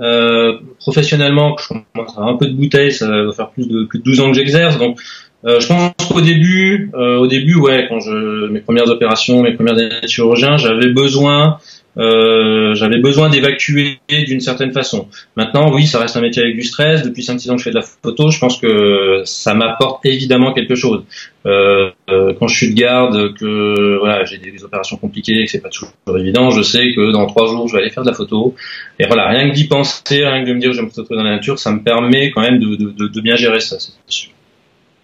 [0.00, 4.00] Euh, professionnellement, je commence à un peu de bouteille, ça va faire plus de plus
[4.00, 4.98] de 12 ans que j'exerce, donc
[5.46, 9.52] euh, je pense qu'au début, euh, au début, ouais, quand je mes premières opérations, mes
[9.52, 11.58] premières années j'avais besoin,
[11.98, 15.08] euh, j'avais besoin d'évacuer d'une certaine façon.
[15.36, 17.02] Maintenant, oui, ça reste un métier avec du stress.
[17.02, 20.52] Depuis 5-6 ans que je fais de la photo, je pense que ça m'apporte évidemment
[20.52, 21.04] quelque chose.
[21.46, 25.60] Euh, euh, quand je suis de garde, que voilà, j'ai des, opérations compliquées, que c'est
[25.60, 28.14] pas toujours évident, je sais que dans trois jours, je vais aller faire de la
[28.14, 28.54] photo.
[28.98, 30.90] Et voilà, rien que d'y penser, rien que de me dire que je vais me
[30.90, 33.76] photographier dans la nature, ça me permet quand même de, de, de bien gérer ça.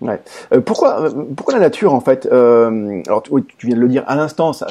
[0.02, 0.20] Ouais.
[0.52, 4.02] Euh, pourquoi, euh, pourquoi la nature en fait euh, Alors tu, viens de le dire
[4.08, 4.66] à l'instant, ça,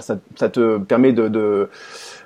[0.50, 1.70] te permet de,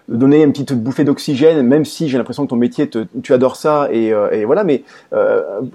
[0.07, 3.89] donner une petite bouffée d'oxygène, même si j'ai l'impression que ton métier, tu adores ça
[3.91, 4.83] et, et voilà, mais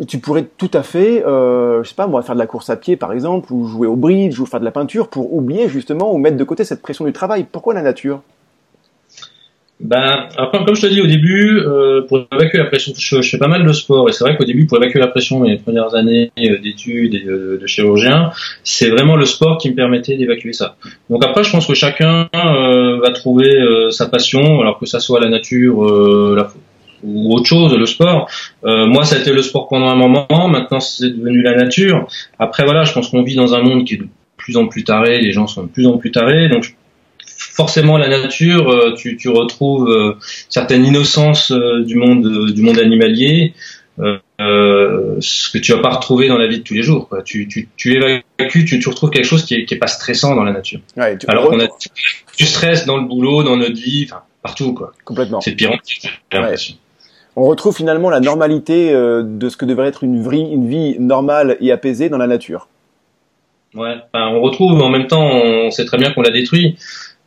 [0.09, 2.97] tu pourrais tout à fait, je sais pas moi, faire de la course à pied
[2.97, 6.19] par exemple, ou jouer au bridge, ou faire de la peinture pour oublier justement ou
[6.19, 7.45] mettre de côté cette pression du travail.
[7.51, 8.23] Pourquoi la nature?
[9.81, 13.38] Ben, après, comme je te dis au début, euh, pour évacuer la pression, je, fais
[13.38, 15.95] pas mal de sport et c'est vrai qu'au début, pour évacuer la pression, mes premières
[15.95, 18.31] années euh, d'études et de, chirurgien,
[18.62, 20.77] c'est vraiment le sport qui me permettait d'évacuer ça.
[21.09, 23.51] Donc après, je pense que chacun euh, va trouver
[23.90, 25.83] sa passion, alors que ça soit la nature,
[26.35, 26.51] la,
[27.03, 28.29] ou autre chose, le sport.
[28.62, 30.27] moi, ça a été le sport pendant un moment.
[30.49, 32.07] Maintenant, c'est devenu la nature.
[32.38, 34.85] Après, voilà, je pense qu'on vit dans un monde qui est de plus en plus
[34.85, 35.21] taré.
[35.21, 36.49] Les gens sont de plus en plus tarés.
[36.51, 36.75] Donc,
[37.61, 40.16] forcément la nature, euh, tu, tu retrouves euh,
[40.49, 43.53] certaines innocences euh, du monde du monde animalier,
[43.99, 47.07] ce que tu vas pas retrouver dans la vie de tous les jours.
[47.07, 47.20] Quoi.
[47.23, 50.35] Tu, tu, tu évacues, tu, tu retrouves quelque chose qui est, qui est pas stressant
[50.35, 50.81] dans la nature.
[50.96, 51.66] Ouais, tu Alors qu'on a
[52.38, 54.94] du stress dans le boulot, dans notre vie, enfin partout quoi.
[55.05, 55.42] Complètement.
[55.42, 55.73] C'est pire.
[56.33, 56.55] Ouais.
[57.37, 61.59] On retrouve finalement la normalité de ce que devrait être une vie, une vie normale
[61.61, 62.68] et apaisée dans la nature.
[63.75, 66.77] Ouais, enfin, on retrouve en même temps, on sait très bien qu'on l'a détruit.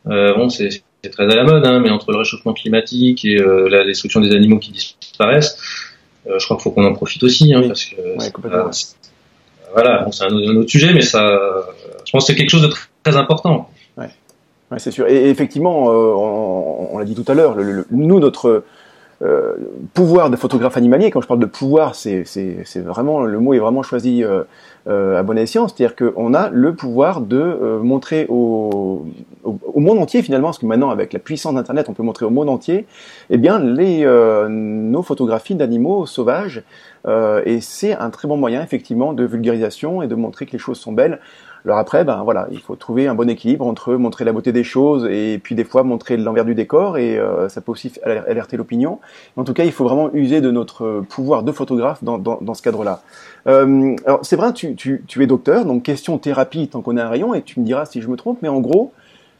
[0.07, 0.69] Euh, bon, c'est
[1.11, 4.31] très à la mode, hein, mais entre le réchauffement climatique et euh, la destruction des
[4.35, 5.57] animaux qui disparaissent,
[6.27, 7.95] euh, je crois qu'il faut qu'on en profite aussi, hein, parce que
[9.73, 11.25] voilà, bon, c'est un, autre sujet, mais ça,
[12.05, 13.69] je pense que c'est quelque chose de très, important.
[13.97, 14.09] Ouais,
[14.71, 15.07] ouais c'est sûr.
[15.07, 17.57] Et, effectivement, on, on l'a dit tout à l'heure,
[17.89, 18.63] nous notre
[19.23, 19.55] euh,
[19.93, 22.25] pouvoir de photographe animalier, quand je parle de pouvoir, c'est
[22.77, 24.43] vraiment le mot est vraiment choisi euh,
[24.87, 29.05] euh, à bon escient, c'est-à-dire qu'on a le pouvoir de montrer au,
[29.43, 32.31] au, monde entier finalement, parce que maintenant avec la puissance d'Internet, on peut montrer au
[32.31, 32.85] monde entier,
[33.29, 34.05] eh bien les
[34.49, 36.63] nos photographies d'animaux sauvages,
[37.07, 40.79] et c'est un très bon moyen effectivement de vulgarisation et de montrer que les choses
[40.79, 41.19] sont belles.
[41.65, 44.65] Alors après, ben voilà, il faut trouver un bon équilibre entre montrer la beauté des
[44.65, 48.57] choses et puis des fois montrer l'envers du décor et euh, ça peut aussi alerter
[48.57, 48.99] l'opinion.
[49.37, 52.53] En tout cas, il faut vraiment user de notre pouvoir de photographe dans, dans, dans
[52.53, 53.01] ce cadre-là.
[53.47, 57.03] Euh, alors c'est vrai, tu, tu, tu es docteur, donc question thérapie tant qu'on a
[57.05, 58.91] un rayon et tu me diras si je me trompe, mais en gros,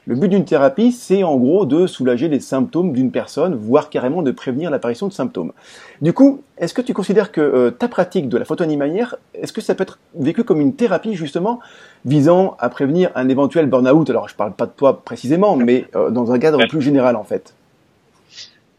[0.05, 4.21] le but d'une thérapie, c'est en gros de soulager les symptômes d'une personne, voire carrément
[4.21, 5.53] de prévenir l'apparition de symptômes.
[6.01, 9.53] Du coup, est-ce que tu considères que euh, ta pratique de la photo animalière, est-ce
[9.53, 11.61] que ça peut être vécu comme une thérapie justement
[12.03, 14.09] visant à prévenir un éventuel burn-out?
[14.09, 17.23] Alors, je parle pas de toi précisément, mais euh, dans un cadre plus général en
[17.23, 17.53] fait.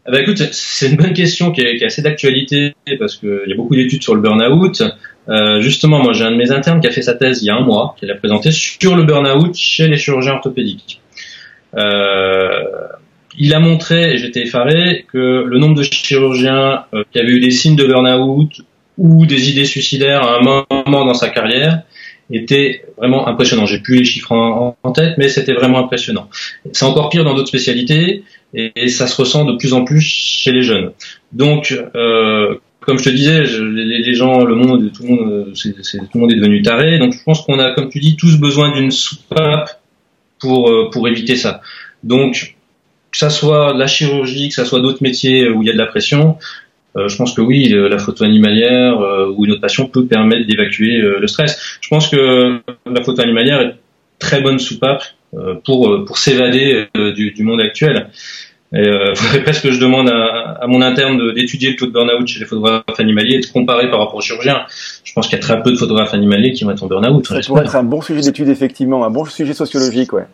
[0.07, 3.55] Ah bah écoute, c'est une bonne question qui est, assez d'actualité parce qu'il y a
[3.55, 4.83] beaucoup d'études sur le burn-out.
[5.27, 7.49] Euh, justement, moi j'ai un de mes internes qui a fait sa thèse il y
[7.49, 11.01] a un mois, qui l'a présenté sur le burn-out chez les chirurgiens orthopédiques.
[11.77, 12.63] Euh,
[13.37, 17.39] il a montré, et j'étais effaré, que le nombre de chirurgiens euh, qui avaient eu
[17.39, 18.61] des signes de burn-out
[18.97, 21.81] ou des idées suicidaires à un moment dans sa carrière
[22.31, 23.65] était vraiment impressionnant.
[23.65, 26.29] J'ai plus les chiffres en, tête, mais c'était vraiment impressionnant.
[26.71, 30.51] C'est encore pire dans d'autres spécialités et, ça se ressent de plus en plus chez
[30.51, 30.91] les jeunes.
[31.33, 36.07] Donc, euh, comme je te disais, les, gens, le monde, tout le monde, c'est, tout
[36.15, 36.97] le monde est devenu taré.
[36.97, 39.81] Donc, je pense qu'on a, comme tu dis, tous besoin d'une soupape
[40.39, 41.61] pour euh, pour éviter ça.
[42.03, 42.55] Donc
[43.11, 45.77] que ça soit la chirurgie, que ça soit d'autres métiers où il y a de
[45.77, 46.37] la pression,
[46.97, 50.47] euh, je pense que oui, la photo animalière euh, ou une autre passion peut permettre
[50.47, 51.77] d'évacuer le stress.
[51.81, 53.75] Je pense que la photo animalière est
[54.19, 55.03] très bonne soupape
[55.65, 58.09] pour pour s'évader du, du, monde actuel.
[58.73, 61.91] Et euh, faudrait presque que je demande à, à mon interne d'étudier le taux de
[61.91, 64.65] burn-out chez les photographes animaliers et de comparer par rapport aux chirurgiens.
[65.03, 67.25] Je pense qu'il y a très peu de photographes animaliers qui vont être en burn-out.
[67.27, 70.25] Ça pourrait être un bon sujet d'étude, effectivement, un bon sujet sociologique, ouais.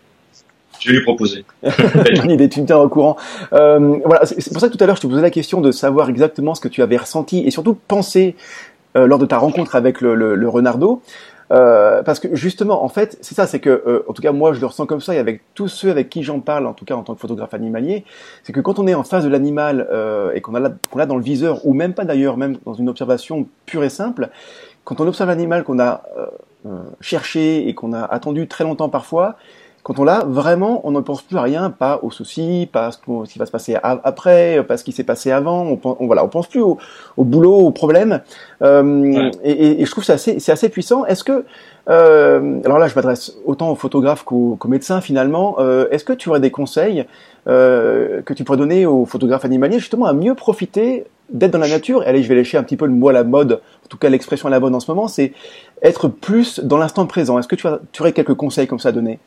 [0.79, 1.45] Je vais lui proposer.
[1.63, 3.15] Tu me tiens au courant.
[3.53, 5.71] Euh, voilà, c'est pour ça que tout à l'heure, je te posais la question de
[5.71, 8.35] savoir exactement ce que tu avais ressenti et surtout pensé
[8.97, 11.03] euh, lors de ta rencontre avec le, le, le Renardo.
[11.51, 14.53] Euh, parce que justement, en fait, c'est ça, c'est que, euh, en tout cas, moi,
[14.53, 16.85] je le ressens comme ça, et avec tous ceux avec qui j'en parle, en tout
[16.85, 18.05] cas en tant que photographe animalier,
[18.43, 21.05] c'est que quand on est en face de l'animal euh, et qu'on a qu'on l'a
[21.05, 24.29] dans le viseur, ou même pas d'ailleurs, même dans une observation pure et simple,
[24.85, 26.03] quand on observe l'animal qu'on a
[26.99, 29.35] cherché et qu'on a attendu très longtemps parfois,
[29.83, 32.91] quand on l'a, vraiment, on ne pense plus à rien, pas aux soucis, pas à
[32.91, 35.63] ce qui va se passer après, pas à ce qui s'est passé avant.
[35.65, 36.77] On, on, voilà, on pense plus au,
[37.17, 38.21] au boulot, aux problèmes.
[38.61, 41.05] Euh, et, et, je trouve c'est assez, c'est assez puissant.
[41.05, 41.45] Est-ce que,
[41.89, 45.55] euh, alors là, je m'adresse autant aux photographes qu'aux, médecins finalement.
[45.59, 47.05] Euh, est-ce que tu aurais des conseils
[47.47, 51.67] euh, que tu pourrais donner aux photographes animaliers justement à mieux profiter d'être dans la
[51.67, 52.03] nature?
[52.05, 54.09] Allez, je vais lécher un petit peu le mot à la mode, en tout cas
[54.09, 55.33] l'expression à la mode en ce moment, c'est
[55.81, 57.39] être plus dans l'instant présent.
[57.39, 59.17] Est-ce que tu, as, tu aurais quelques conseils comme ça à donner?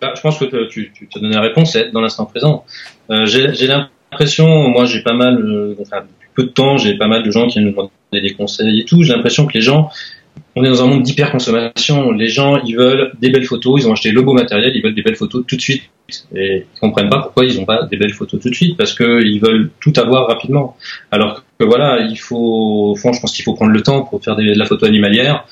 [0.00, 2.64] Bah, je pense que tu, tu as donné la réponse, c'est dans l'instant présent.
[3.10, 7.08] Euh, j'ai l'impression, moi j'ai pas mal, euh, enfin, depuis peu de temps, j'ai pas
[7.08, 9.02] mal de gens qui me demandent des conseils et tout.
[9.02, 9.90] J'ai l'impression que les gens
[10.54, 12.12] on est dans un monde d'hyperconsommation.
[12.12, 14.94] Les gens, ils veulent des belles photos, ils ont acheté le beau matériel, ils veulent
[14.94, 15.82] des belles photos tout de suite.
[16.34, 18.94] Et ils comprennent pas pourquoi ils n'ont pas des belles photos tout de suite, parce
[18.94, 20.76] qu'ils veulent tout avoir rapidement.
[21.10, 24.42] Alors que voilà, il faut, je pense qu'il faut prendre le temps pour faire de
[24.42, 25.44] la photo animalière.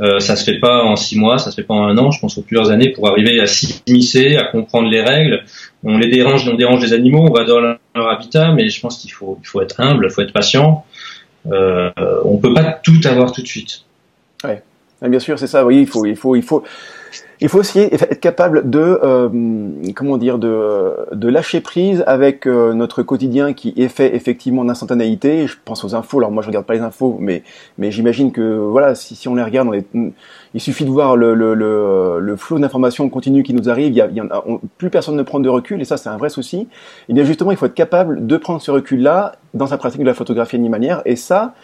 [0.00, 2.10] Euh, ça se fait pas en six mois, ça se fait pas en un an.
[2.10, 5.42] Je pense aux plusieurs années pour arriver à s'immiscer, à comprendre les règles.
[5.82, 8.98] On les dérange, on dérange les animaux, on va dans leur habitat, mais je pense
[8.98, 10.84] qu'il faut, il faut être humble, il faut être patient.
[11.50, 11.90] Euh,
[12.24, 13.82] on peut pas tout avoir tout de suite.
[14.44, 14.62] Ouais.
[15.02, 15.64] Bien sûr, c'est ça.
[15.64, 16.64] Oui, il faut, il faut, il faut,
[17.40, 19.28] il faut aussi être capable de, euh,
[19.94, 24.68] comment dire, de, de lâcher prise avec euh, notre quotidien qui est fait effectivement en
[24.68, 25.46] instantanéité.
[25.46, 26.18] Je pense aux infos.
[26.18, 27.42] Alors moi, je regarde pas les infos, mais
[27.78, 30.10] mais j'imagine que voilà, si, si on les regarde, on
[30.54, 33.88] il suffit de voir le, le, le, le flot d'informations continu qui nous arrive.
[33.88, 34.44] Il y a, il y a
[34.78, 36.56] plus personne ne prend de recul, et ça, c'est un vrai souci.
[36.56, 36.66] Et
[37.10, 40.06] eh bien justement, il faut être capable de prendre ce recul-là dans sa pratique de
[40.06, 41.54] la photographie animalière, et ça.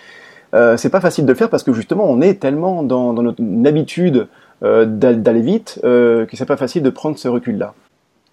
[0.55, 3.25] Euh, c'est pas facile de le faire parce que justement on est tellement dans, dans
[3.25, 4.29] notre habitude
[4.87, 7.75] d'aller vite euh, que c'est pas facile de prendre ce recul-là.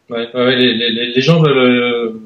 [0.09, 2.19] Ouais, ouais les, les, les, gens veulent euh,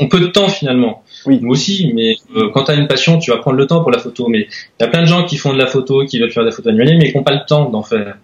[0.00, 1.02] ont peu de temps finalement.
[1.26, 1.38] Oui.
[1.42, 3.90] Nous aussi, mais euh, quand tu as une passion, tu vas prendre le temps pour
[3.90, 4.28] la photo.
[4.28, 6.44] Mais il y a plein de gens qui font de la photo, qui veulent faire
[6.44, 8.16] des photos animalières, mais qui n'ont pas le temps d'en faire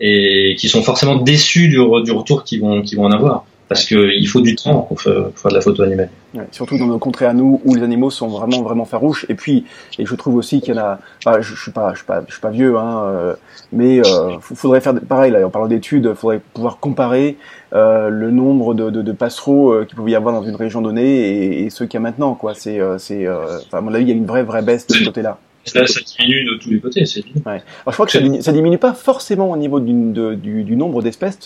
[0.00, 3.86] et qui sont forcément déçus du, du retour qu'ils vont, qu'ils vont en avoir parce
[3.86, 6.10] qu'il faut du temps pour faire, de la photo animale.
[6.34, 9.26] Ouais, surtout dans nos contrées à nous où les animaux sont vraiment vraiment farouches.
[9.28, 9.64] Et puis,
[9.98, 11.40] et je trouve aussi qu'il y en a.
[11.40, 13.34] Je, je suis pas, je suis pas, je suis pas vieux, hein, euh,
[13.72, 15.30] mais euh, faudrait faire pareil.
[15.32, 17.36] Là, en parlant d'études, faudrait pouvoir comparer
[17.74, 20.80] euh, le nombre de, de, de passereaux euh, qu'il pouvait y avoir dans une région
[20.80, 22.34] donnée et, et ceux qu'il y a maintenant.
[22.34, 25.04] Quoi, c'est, c'est, à mon avis, il y a une vraie vraie baisse de ce
[25.04, 25.38] côté-là.
[25.76, 27.42] Là, ça diminue de tous les côtés, c'est ouais.
[27.46, 29.92] Alors, je crois que ça diminue, ça diminue pas forcément au niveau du,
[30.36, 31.38] du, du nombre d'espèces,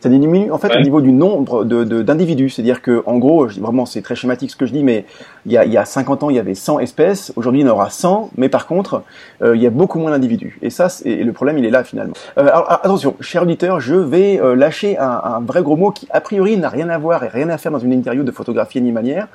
[0.00, 2.50] ça diminue en fait au niveau du nombre de, d'individus.
[2.50, 5.04] C'est-à-dire que, en gros, vraiment, c'est très schématique ce que je dis, mais
[5.46, 7.32] il y a, il y a 50 ans, il y avait 100 espèces.
[7.36, 9.02] Aujourd'hui, il y en aura 100, mais par contre,
[9.42, 10.58] euh, il y a beaucoup moins d'individus.
[10.62, 12.14] Et ça, c'est, le problème, il est là finalement.
[12.38, 16.06] Euh, alors, attention, cher auditeur, je vais euh, lâcher un, un, vrai gros mot qui,
[16.10, 18.78] a priori, n'a rien à voir et rien à faire dans une interview de photographie
[18.78, 19.28] animalière.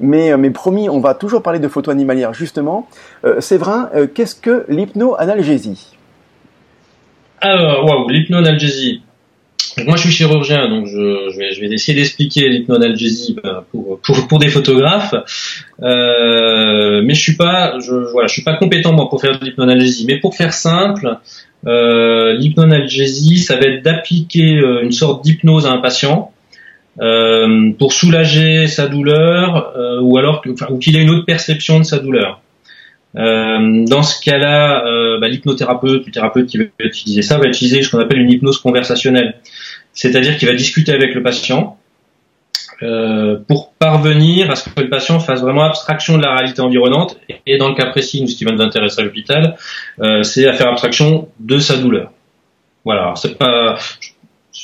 [0.00, 2.86] Mais, mais promis, on va toujours parler de photo animalière justement.
[3.38, 5.96] Séverin, qu'est-ce que l'hypnoanalgésie?
[7.40, 9.02] Alors, waouh, l'hypnoanalgésie
[9.84, 14.00] moi, je suis chirurgien, donc je, je vais, je vais essayer d'expliquer l'hypnoanalgésie ben, pour,
[14.00, 15.14] pour, pour, des photographes,
[15.82, 19.44] euh, mais je suis pas, je, voilà, je suis pas compétent moi pour faire de
[19.44, 20.06] l'hypnoanalgésie.
[20.06, 21.18] Mais pour faire simple,
[21.66, 26.32] euh, l'hypnoanalgésie, ça va être d'appliquer euh, une sorte d'hypnose à un patient
[27.00, 31.78] euh, pour soulager sa douleur, euh, ou alors enfin, ou qu'il ait une autre perception
[31.78, 32.40] de sa douleur.
[33.16, 37.82] Euh, dans ce cas-là, euh, bah, l'hypnothérapeute, le thérapeute qui veut utiliser ça, va utiliser
[37.82, 39.36] ce qu'on appelle une hypnose conversationnelle
[39.96, 41.78] c'est-à-dire qu'il va discuter avec le patient
[42.82, 47.18] euh, pour parvenir à ce que le patient fasse vraiment abstraction de la réalité environnante.
[47.46, 49.56] Et dans le cas précis, nous, ce qui va nous intéresser à l'hôpital,
[50.00, 52.12] euh, c'est à faire abstraction de sa douleur.
[52.84, 53.14] Voilà.
[53.16, 53.78] C'est pas,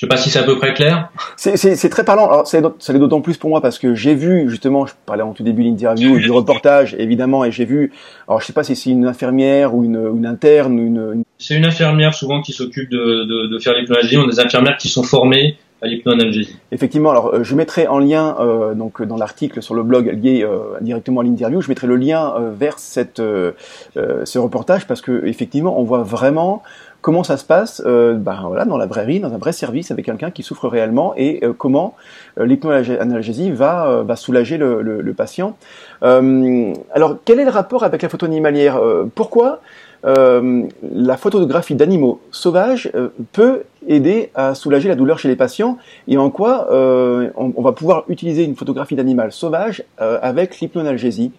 [0.03, 1.11] je sais pas si c'est à peu près clair.
[1.37, 2.27] C'est très parlant.
[2.27, 5.33] Alors, ça l'est d'autant plus pour moi parce que j'ai vu justement, je parlais en
[5.33, 7.93] tout début de l'interview, du reportage évidemment, et j'ai vu.
[8.27, 11.13] Alors, je sais pas si c'est une infirmière ou une, une interne, une.
[11.15, 11.23] une...
[11.39, 14.17] C'est une infirmière souvent qui s'occupe de, de, de, faire l'hypnoalgésie.
[14.17, 16.57] On a des infirmières qui sont formées à l'hypnoanalgésie.
[16.71, 17.11] Effectivement.
[17.11, 20.79] Alors, euh, je mettrai en lien euh, donc dans l'article sur le blog lié euh,
[20.81, 25.79] directement à l'interview, je mettrai le lien euh, vers cette ce reportage parce que effectivement,
[25.79, 26.63] on voit vraiment
[27.03, 30.07] comment ça se passe ben, voilà, dans la vraie vie, dans un vrai service avec
[30.07, 31.95] quelqu'un qui souffre réellement et euh, comment
[32.39, 35.57] euh, l'hypnoanalgésie va, euh, va soulager le, patient.
[36.01, 38.81] Alors, quel est le rapport avec la photo animalière
[39.15, 39.61] Pourquoi
[40.05, 42.91] la photographie d'animaux sauvages
[43.33, 45.77] peut aider à soulager la douleur chez les patients
[46.09, 51.31] et en quoi on, on, va pouvoir utiliser une photographie d'animal sauvage avec l'hypnoanalgésie?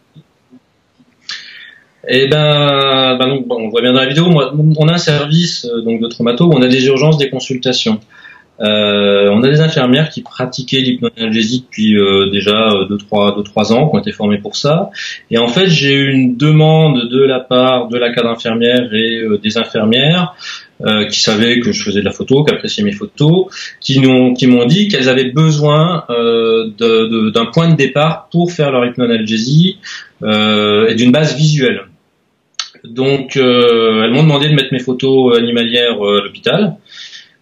[2.05, 4.97] Et eh ben, ben donc, on voit bien dans la vidéo, moi, on a un
[4.97, 7.99] service euh, donc de traumato on a des urgences, des consultations.
[8.59, 13.71] Euh, on a des infirmières qui pratiquaient l'hypnoanalgésie depuis euh, déjà 2 trois, deux, trois
[13.71, 14.89] ans, qui ont été formées pour ça.
[15.31, 19.23] Et en fait, j'ai eu une demande de la part de la cadre infirmière et
[19.41, 20.35] des infirmières
[21.09, 23.45] qui savaient que je faisais de la photo, qui appréciaient mes photos,
[23.79, 28.85] qui m'ont qui m'ont dit qu'elles avaient besoin d'un point de départ pour faire leur
[28.85, 29.79] hypnoanalgésie
[30.21, 31.85] et d'une base visuelle.
[32.83, 36.75] Donc, euh, elles m'ont demandé de mettre mes photos animalières euh, à l'hôpital.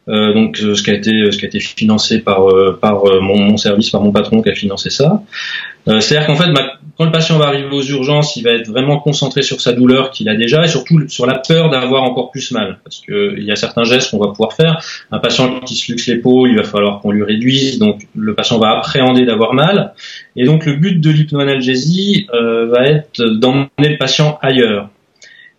[0.10, 2.48] Euh, donc ce qui a été ce qui a été financé par
[2.82, 5.22] par mon, service par mon patron qui a financé ça.
[5.86, 6.50] C'est-à-dire qu'en fait
[6.98, 10.10] quand le patient va arriver aux urgences il va être vraiment concentré sur sa douleur
[10.10, 12.80] qu'il a déjà et surtout sur la peur d'avoir encore plus mal.
[12.84, 14.84] Parce que il y a certains gestes qu'on va pouvoir faire.
[15.12, 17.78] Un patient qui se luxe l'épaule il va falloir qu'on lui réduise.
[17.78, 19.94] Donc le patient va appréhender d'avoir mal.
[20.36, 24.90] Et donc le but de l'hypnoanalgésie va être d'emmener le patient ailleurs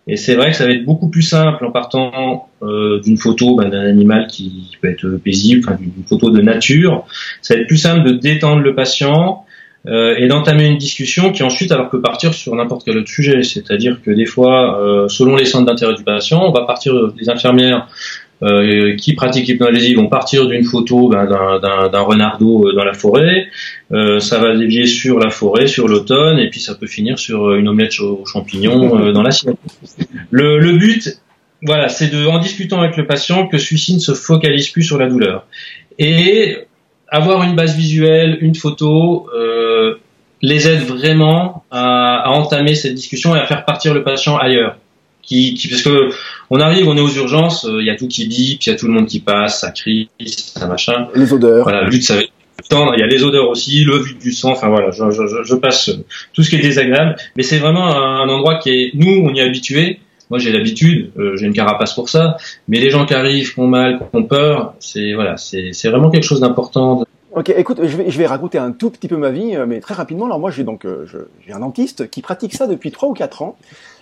[0.07, 3.55] Et c'est vrai que ça va être beaucoup plus simple en partant euh, d'une photo
[3.55, 7.05] ben, d'un animal qui peut être paisible, enfin d'une photo de nature.
[7.41, 9.45] Ça va être plus simple de détendre le patient
[9.87, 13.43] euh, et d'entamer une discussion qui ensuite alors peut partir sur n'importe quel autre sujet.
[13.43, 17.29] C'est-à-dire que des fois, euh, selon les centres d'intérêt du patient, on va partir des
[17.29, 17.87] infirmières
[18.43, 23.47] euh, qui pratiquent l'hypnolésie vont partir d'une photo ben, d'un renardeau euh, dans la forêt,
[23.93, 27.53] euh, ça va dévier sur la forêt, sur l'automne, et puis ça peut finir sur
[27.53, 29.55] une omelette aux champignons dans l'assiette.
[30.29, 31.21] Le, le but,
[31.61, 34.97] voilà, c'est de, en discutant avec le patient, que celui-ci ne se focalise plus sur
[34.97, 35.45] la douleur.
[35.97, 36.57] Et
[37.07, 39.99] avoir une base visuelle, une photo, euh,
[40.41, 44.75] les aide vraiment à, à, entamer cette discussion et à faire partir le patient ailleurs
[45.23, 46.09] qui, qui, parce que
[46.55, 48.75] on arrive, on est aux urgences, il y a tout qui bip, il y a
[48.75, 51.07] tout le monde qui passe, ça crie, ça machin.
[51.15, 51.63] Les odeurs.
[51.63, 52.15] Voilà, le but ça
[52.71, 55.55] il y a les odeurs aussi, le vue du sang, enfin voilà, je, je, je,
[55.55, 55.91] passe
[56.33, 59.39] tout ce qui est désagréable, mais c'est vraiment un, endroit qui est, nous, on y
[59.39, 59.99] est habitué.
[60.29, 62.37] Moi, j'ai l'habitude, euh, j'ai une carapace pour ça,
[62.67, 66.09] mais les gens qui arrivent, qui ont mal, qui ont peur, c'est voilà, c'est vraiment
[66.09, 67.03] quelque chose d'important.
[67.35, 69.79] Ok, écoute, je vais, je vais raconter un tout petit peu ma vie, euh, mais
[69.79, 70.25] très rapidement.
[70.25, 71.05] Alors moi, j'ai donc, euh,
[71.45, 73.57] j'ai un dentiste qui pratique ça depuis trois ou quatre ans.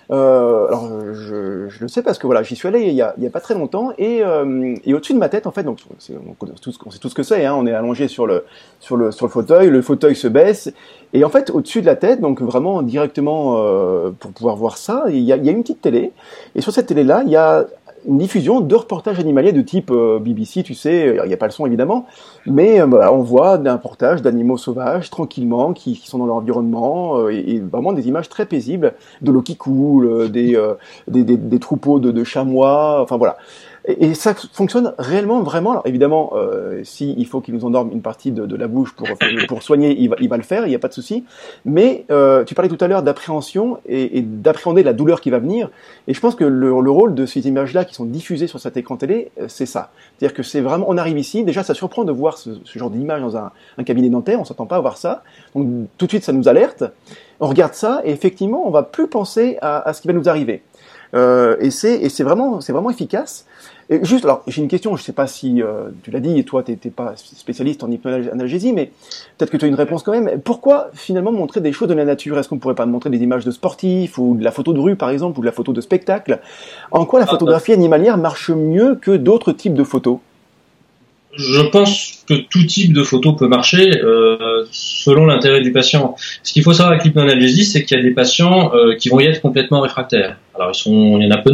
[0.09, 3.13] Euh, alors je, je, le sais parce que voilà, j'y suis allé il y a,
[3.17, 5.63] il y a pas très longtemps et, euh, et au-dessus de ma tête en fait,
[5.63, 8.43] donc on, tout, on sait tout ce que c'est, hein, on est allongé sur le
[8.79, 10.73] sur le sur le fauteuil, le fauteuil se baisse
[11.13, 15.05] et en fait au-dessus de la tête, donc vraiment directement euh, pour pouvoir voir ça,
[15.07, 16.11] il y a, il y a une petite télé
[16.55, 17.65] et sur cette télé là, il y a
[18.07, 21.45] une diffusion de reportages animaliers de type euh, BBC, tu sais, il n'y a pas
[21.45, 22.05] le son évidemment,
[22.45, 27.19] mais euh, on voit un reportage d'animaux sauvages tranquillement qui, qui, sont dans leur environnement
[27.19, 30.59] euh, et, vraiment des images très paisibles de l'eau qui coule, des,
[31.07, 33.37] des, des, des, troupeaux de, de chamois, enfin voilà.
[33.85, 35.71] Et, ça fonctionne réellement, vraiment.
[35.71, 39.07] Alors évidemment, euh, s'il faut qu'il nous endorme une partie de, de, la bouche pour,
[39.47, 41.23] pour soigner, il va, il va le faire, il n'y a pas de souci.
[41.65, 45.39] Mais euh, tu parlais tout à l'heure d'appréhension et, et d'appréhender la douleur qui va
[45.39, 45.69] venir.
[46.07, 48.77] Et je pense que le, le rôle de ces images-là qui sont diffusées sur cet
[48.77, 49.89] écran télé, euh, c'est ça.
[50.17, 52.91] C'est-à-dire que c'est vraiment, on arrive ici, déjà ça surprend de voir ce, ce genre
[52.91, 55.23] d'image dans un, un, cabinet dentaire, on s'attend pas à voir ça.
[55.55, 55.67] Donc
[55.97, 56.83] tout de suite ça nous alerte.
[57.39, 60.29] On regarde ça et effectivement on va plus penser à, à ce qui va nous
[60.29, 60.61] arriver.
[61.13, 63.45] Euh, et c'est vraiment, vraiment efficace.
[63.89, 66.45] Et juste, alors j'ai une question, je sais pas si euh, tu l'as dit, et
[66.45, 68.91] toi tu n'es pas spécialiste en hypnoanalgésie, mais
[69.38, 70.39] peut-être que tu as une réponse quand même.
[70.41, 72.39] Pourquoi finalement montrer des choses de la nature?
[72.39, 74.95] Est-ce qu'on pourrait pas montrer des images de sportifs, ou de la photo de rue
[74.95, 76.39] par exemple, ou de la photo de spectacle?
[76.91, 80.19] En quoi la ah, photographie animalière marche mieux que d'autres types de photos?
[81.34, 86.15] Je pense que tout type de photo peut marcher euh, selon l'intérêt du patient.
[86.43, 89.19] Ce qu'il faut savoir avec l'hypnoanalgésie, c'est qu'il y a des patients euh, qui vont
[89.19, 90.38] y être complètement réfractaires.
[90.55, 91.51] Alors ils sont, il y en a peu,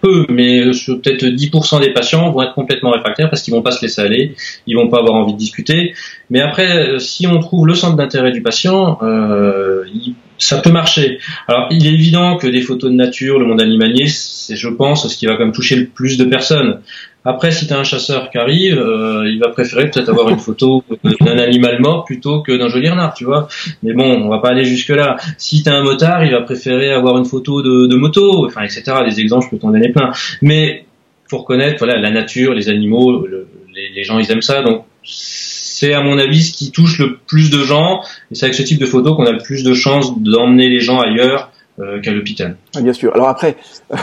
[0.00, 3.82] peu, mais peut-être 10% des patients vont être complètement réfractaires parce qu'ils vont pas se
[3.82, 4.34] laisser aller,
[4.66, 5.94] ils vont pas avoir envie de discuter.
[6.30, 9.84] Mais après, si on trouve le centre d'intérêt du patient, euh,
[10.38, 11.18] ça peut marcher.
[11.48, 15.08] Alors, il est évident que des photos de nature, le monde animalier, c'est, je pense,
[15.08, 16.80] ce qui va quand même toucher le plus de personnes.
[17.28, 20.82] Après, si tu un chasseur qui arrive, euh, il va préférer peut-être avoir une photo
[21.20, 23.48] d'un animal mort plutôt que d'un joli renard, tu vois.
[23.82, 25.18] Mais bon, on va pas aller jusque là.
[25.36, 28.82] Si tu un motard, il va préférer avoir une photo de, de moto, enfin, etc.
[29.06, 30.10] Des exemples, je peux t'en donner plein.
[30.40, 30.86] Mais
[31.28, 34.62] faut reconnaître, voilà, la nature, les animaux, les, les, gens, ils aiment ça.
[34.62, 38.00] Donc, c'est à mon avis ce qui touche le plus de gens.
[38.30, 40.80] Et c'est avec ce type de photo qu'on a le plus de chances d'emmener les
[40.80, 42.56] gens ailleurs euh, qu'à l'hôpital.
[42.74, 43.14] Ah, bien sûr.
[43.14, 43.56] Alors après.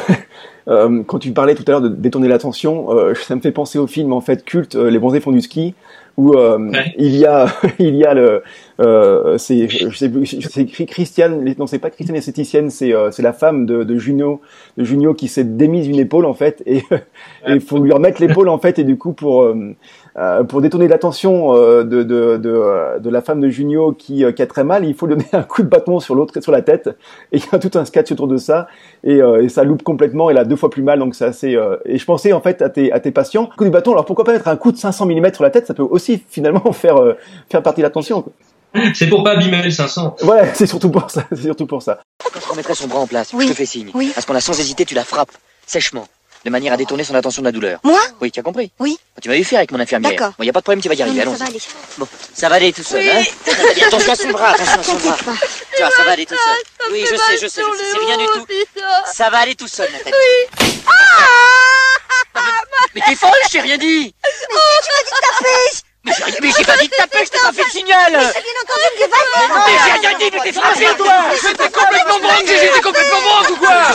[0.67, 3.77] Euh, quand tu parlais tout à l'heure de détourner l'attention, euh, ça me fait penser
[3.77, 5.75] au film en fait culte euh, Les bronzés font du ski
[6.17, 7.47] où euh, il y a
[7.79, 8.43] il y a le
[8.79, 13.33] euh, c'est je sais plus c'est Christiane non c'est pas Christiane l'esthéticienne c'est c'est la
[13.33, 14.41] femme de, de Junio
[14.77, 16.83] de Junio qui s'est démise une épaule en fait et
[17.47, 19.45] il faut lui remettre l'épaule en fait et du coup pour
[20.17, 24.23] euh, pour détourner l'attention euh, de, de, de, euh, de, la femme de Junio qui,
[24.33, 26.61] qui, a très mal, il faut donner un coup de bâton sur l'autre sur la
[26.61, 26.87] tête.
[27.33, 28.67] Et il y a tout un sketch autour de ça.
[29.03, 30.29] Et, et ça loupe complètement.
[30.29, 30.99] Elle a deux fois plus mal.
[30.99, 31.57] Donc c'est assez.
[31.85, 33.49] et je pensais en fait à tes, à tes patients.
[33.57, 33.91] Coup de bâton.
[33.91, 36.04] Alors pourquoi pas mettre un coup de 500 mm sur la tête Ça peut aussi
[36.29, 36.95] finalement faire
[37.49, 38.25] faire partie de l'attention.
[38.93, 40.17] C'est pour pas abîmer le 500.
[40.23, 41.23] Ouais, c'est surtout pour ça.
[41.31, 41.99] C'est surtout pour ça.
[42.33, 43.89] Quand je remettrai son bras en place, je te fais signe.
[43.93, 44.11] Oui.
[44.17, 45.31] À ce moment-là, sans hésiter, tu la frappes
[45.65, 46.07] sèchement
[46.43, 47.79] de manière à détourner son attention de la douleur.
[47.83, 47.99] Moi?
[48.21, 48.99] Oui, tu as compris Oui.
[49.19, 50.11] Tu m'as vu faire avec mon infirmière.
[50.11, 50.33] D'accord.
[50.37, 51.25] Bon, y a pas de problème, tu vas y arriver.
[51.25, 51.37] Non, Allons.
[51.37, 51.59] ça va aller.
[51.97, 53.09] Bon, ça va aller tout seul, Oui.
[53.09, 53.23] hein
[53.87, 55.17] Attention à son bras, attention à son bras.
[55.25, 55.33] Pas.
[55.75, 56.89] Tu vois, ça va aller tout seul.
[56.89, 58.45] Me Oui, je sais, je sais, je sais, c'est rien du tout.
[59.11, 60.13] Ça va aller tout seul, Nathalie.
[60.51, 60.81] Oui.
[60.85, 62.41] Ah
[62.93, 64.29] Mais t'es folle, je t'ai rien dit Mais
[64.83, 67.51] tu m'as dit de taper Mais j'ai mais pas dit de taper, je t'ai pas
[67.51, 69.05] fait de signal J'ai bien entendu que
[69.65, 73.55] Mais j'ai rien dit, mais t'es frappé, toi J'étais complètement branque, j'étais complètement branque ou
[73.55, 73.87] quoi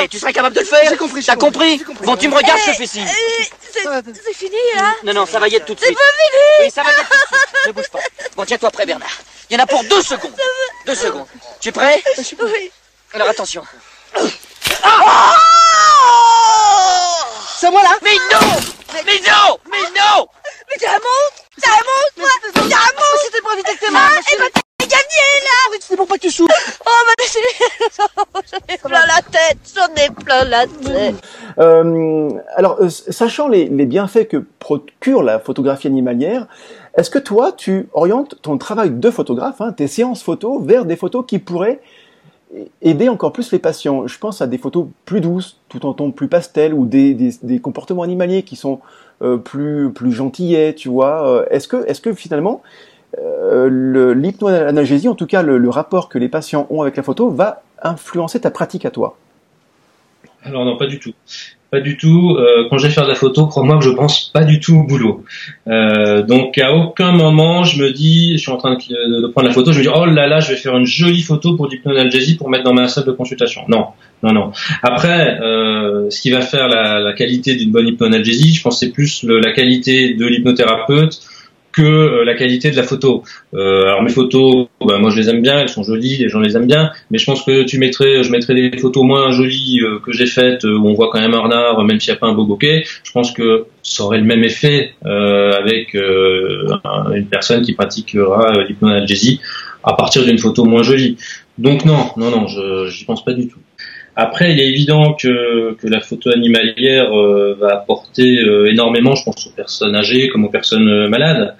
[0.00, 2.60] Eh, tu serais capable de le faire J'ai compris, T'as compris Bon, tu me regardes,
[2.64, 3.08] je fais signe.
[3.08, 3.82] Eh, C'est
[4.24, 5.96] c'est fini là Non, non, ça va y être tout de suite.
[5.96, 7.66] pas fini Oui, ça va y être tout de suite.
[7.66, 7.98] Ne bouge pas.
[8.36, 9.10] Bon, tiens-toi prêt, Bernard.
[9.48, 10.34] Il y en a pour deux secondes.
[10.86, 11.26] Deux secondes.
[11.60, 12.02] Tu es prêt
[12.40, 12.70] Oui.
[13.14, 13.64] Alors attention.
[14.82, 15.36] Ah
[17.70, 18.56] Montre-moi là Mais non
[19.04, 20.28] Mais non Mais non
[20.70, 23.24] Mais t'es un monstre T'es un monstre moi T'es un monstre.
[23.24, 25.78] C'était pour éviter que t'es mal Eh ben t'as gagné là.
[25.80, 26.54] C'est pour pas que tu souffres.
[26.86, 27.24] Oh bah
[28.50, 29.58] j'en ai plein la tête.
[29.74, 31.16] J'en ai plein la tête.
[31.58, 36.46] Euh, alors, euh, sachant les, les bienfaits que procure la photographie animalière,
[36.96, 40.96] est-ce que toi, tu orientes ton travail de photographe, hein, tes séances photos, vers des
[40.96, 41.80] photos qui pourraient
[42.82, 44.06] aider encore plus les patients?
[44.06, 47.32] Je pense à des photos plus douces, tout en ton plus pastel, ou des, des,
[47.42, 48.80] des comportements animaliers qui sont
[49.38, 51.28] plus plus gentillets, tu vois.
[51.28, 52.62] Euh, Est-ce que est-ce que finalement
[53.18, 57.30] euh, l'hypnoanalgésie, en tout cas le, le rapport que les patients ont avec la photo,
[57.30, 59.16] va influencer ta pratique à toi?
[60.42, 61.12] Alors non, pas du tout.
[61.70, 62.36] Pas du tout.
[62.36, 64.74] Euh, quand je vais faire de la photo, crois-moi que je pense pas du tout
[64.74, 65.24] au boulot.
[65.68, 69.54] Euh, donc à aucun moment je me dis, je suis en train de, prendre la
[69.54, 72.36] photo, je me dis oh là là, je vais faire une jolie photo pour l'hypnoanalgésie
[72.36, 73.62] pour mettre dans ma salle de consultation.
[73.68, 73.86] Non,
[74.24, 74.50] non, non.
[74.82, 79.24] Après, euh, ce qui va faire la, qualité d'une bonne hypnoanalgésie, je pense c'est plus
[79.24, 81.20] la qualité de l'hypnothérapeute
[81.82, 83.22] euh, la qualité de la photo.
[83.54, 86.40] Euh, alors mes photos, bah, moi je les aime bien, elles sont jolies, les gens
[86.40, 89.80] les aiment bien, mais je pense que tu mettrais, je mettrais des photos moins jolies
[89.82, 92.16] euh, que j'ai faites euh, où on voit quand même un renard, même s'il n'y
[92.16, 92.84] a pas un beau bokeh.
[93.02, 99.40] Je pense que ça aurait le même effet avec un- une personne qui pratiquera l'hypnoanalgésie
[99.82, 101.16] à partir d'une photo moins jolie.
[101.58, 103.58] Donc non, non, non, je j'y pense pas du tout.
[104.16, 109.24] Après, il est évident que, que la photo animalière euh, va apporter euh, énormément, je
[109.24, 111.54] pense, aux personnes âgées comme aux personnes euh, malades.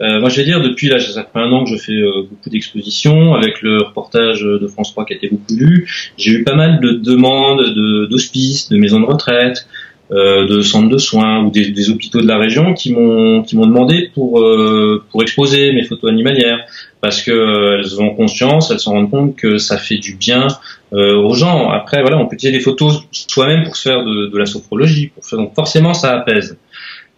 [0.00, 2.22] Euh, moi, je vais dire, depuis là, ça fait un an que je fais euh,
[2.30, 5.90] beaucoup d'expositions avec le reportage de France 3 qui a été beaucoup lu.
[6.16, 9.66] J'ai eu pas mal de demandes de- d'hospices, de, maisons de retraite,
[10.10, 13.56] euh, de centres de soins ou des, des hôpitaux de la région qui m'ont qui
[13.56, 16.60] m'ont demandé pour euh, pour exposer mes photos animalières
[17.02, 20.46] parce que euh, elles ont conscience, elles se rendent compte que ça fait du bien
[20.92, 21.70] aux gens.
[21.70, 25.08] Après, voilà, on peut utiliser des photos soi-même pour se faire de, de la sophrologie.
[25.08, 26.56] Pour faire, donc forcément, ça apaise.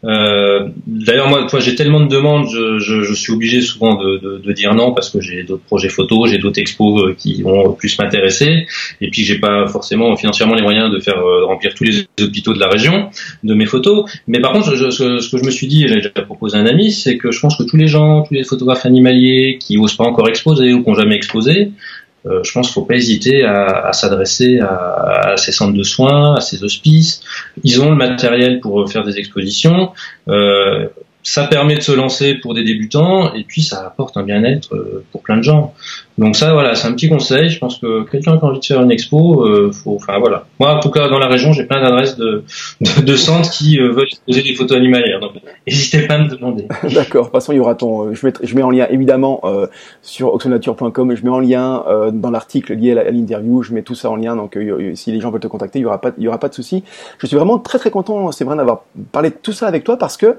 [0.03, 4.17] Euh, D'ailleurs, moi, toi, j'ai tellement de demandes, je, je, je suis obligé souvent de,
[4.17, 7.43] de, de dire non parce que j'ai d'autres projets photos, j'ai d'autres expos euh, qui
[7.43, 8.67] vont plus m'intéresser,
[9.03, 12.55] et puis j'ai pas forcément financièrement les moyens de faire euh, remplir tous les hôpitaux
[12.55, 13.11] de la région
[13.45, 14.11] de mes photos.
[14.27, 16.61] Mais par contre, je, ce, ce que je me suis dit, j'ai déjà proposé à
[16.61, 19.77] un ami, c'est que je pense que tous les gens, tous les photographes animaliers qui
[19.77, 21.73] osent pas encore exposer ou qui ont jamais exposé,
[22.27, 26.35] euh, je pense qu'il faut pas hésiter à, s'adresser à, à ces centres de soins,
[26.37, 27.23] à ces hospices.
[27.65, 29.93] Ils ont le matériel pour faire des expositions.
[30.29, 30.89] Euh,
[31.23, 35.05] ça permet de se lancer pour des débutants et puis ça apporte un bien-être euh,
[35.13, 35.75] pour plein de gens.
[36.19, 37.49] Donc ça, voilà, c'est un petit conseil.
[37.49, 40.45] Je pense que quelqu'un qui a envie de faire une expo, euh, faut, enfin voilà.
[40.59, 42.45] Moi, en tout cas, dans la région, j'ai plein d'adresses de,
[42.81, 45.21] de, de centres qui euh, veulent exposer des photos animalières.
[45.21, 45.33] Donc,
[45.67, 46.67] n'hésitez pas à me demander.
[46.95, 47.23] D'accord.
[47.23, 48.09] De toute façon, il y aura ton.
[48.09, 49.67] euh, Je mets, je mets en lien évidemment euh,
[50.03, 51.15] sur oxonature.com.
[51.17, 53.63] Je mets en lien euh, dans l'article lié à l'interview.
[53.63, 54.37] Je mets tout ça en lien.
[54.37, 54.59] Donc,
[54.95, 56.55] si les gens veulent te contacter, il y aura pas, il y aura pas de
[56.55, 56.85] souci.
[57.19, 60.17] Je suis vraiment très très content, vrai, d'avoir parlé de tout ça avec toi parce
[60.19, 60.37] que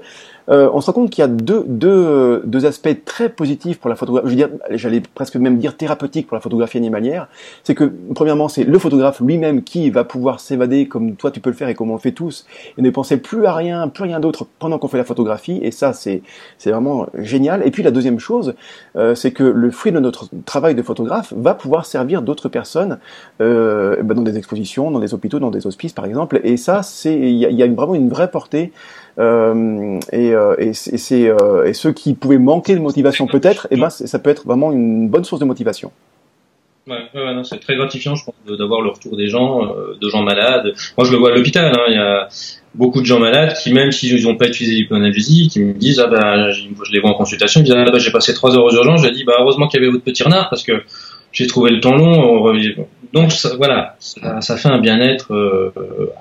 [0.48, 3.90] euh, on se rend compte qu'il y a deux, deux, deux aspects très positifs pour
[3.90, 4.26] la photographie.
[4.26, 7.28] Je veux dire, j'allais presque même dire thérapeutique pour la photographie animalière.
[7.64, 11.50] C'est que premièrement, c'est le photographe lui-même qui va pouvoir s'évader comme toi tu peux
[11.50, 12.46] le faire et comme on le fait tous
[12.78, 15.60] et ne penser plus à rien, plus rien d'autre pendant qu'on fait la photographie.
[15.62, 16.22] Et ça, c'est
[16.64, 17.66] vraiment génial.
[17.66, 18.54] Et puis la deuxième chose,
[18.96, 22.98] euh, c'est que le fruit de notre travail de photographe va pouvoir servir d'autres personnes
[23.40, 26.40] euh, ben, dans des expositions, dans des hôpitaux, dans des hospices par exemple.
[26.44, 28.72] Et ça, c'est il y a, vraiment une vraie portée.
[29.18, 33.26] Euh, et, euh, et, c'est- et c'est euh, et ceux qui pouvaient manquer de motivation
[33.26, 35.92] peut-être, et ben c'est- ça peut être vraiment une bonne source de motivation.
[36.88, 39.64] Ouais, ouais, ouais, non, c'est très gratifiant, je pense, de- d'avoir le retour des gens,
[39.66, 40.72] euh, de gens malades.
[40.98, 41.66] Moi, je le vois à l'hôpital.
[41.72, 42.28] Hein, il y a
[42.74, 46.08] beaucoup de gens malades qui, même s'ils n'ont pas utilisé l'hypnoanalgésie, qui me disent, ah
[46.08, 48.56] ben, je je les vois en consultation, ils me disent, ah ben, j'ai passé trois
[48.56, 49.04] heures aux urgences.
[49.04, 50.72] Je dis, bah heureusement qu'il y avait votre petit renard parce que
[51.32, 52.52] j'ai trouvé le temps long.
[53.12, 55.70] Donc voilà, ça, fait un bien-être euh,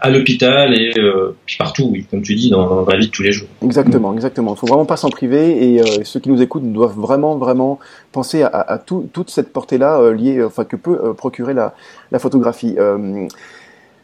[0.01, 3.23] à l'hôpital et euh, puis partout, oui, comme tu dis, dans, la vie de tous
[3.23, 3.47] les jours.
[3.63, 4.55] Exactement, exactement.
[4.55, 7.79] Il faut vraiment pas s'en priver et euh, ceux qui nous écoutent doivent vraiment, vraiment
[8.11, 11.53] penser à, à tout, toute cette portée-là euh, liée, euh, enfin que peut euh, procurer
[11.53, 11.73] la,
[12.11, 12.75] la photographie.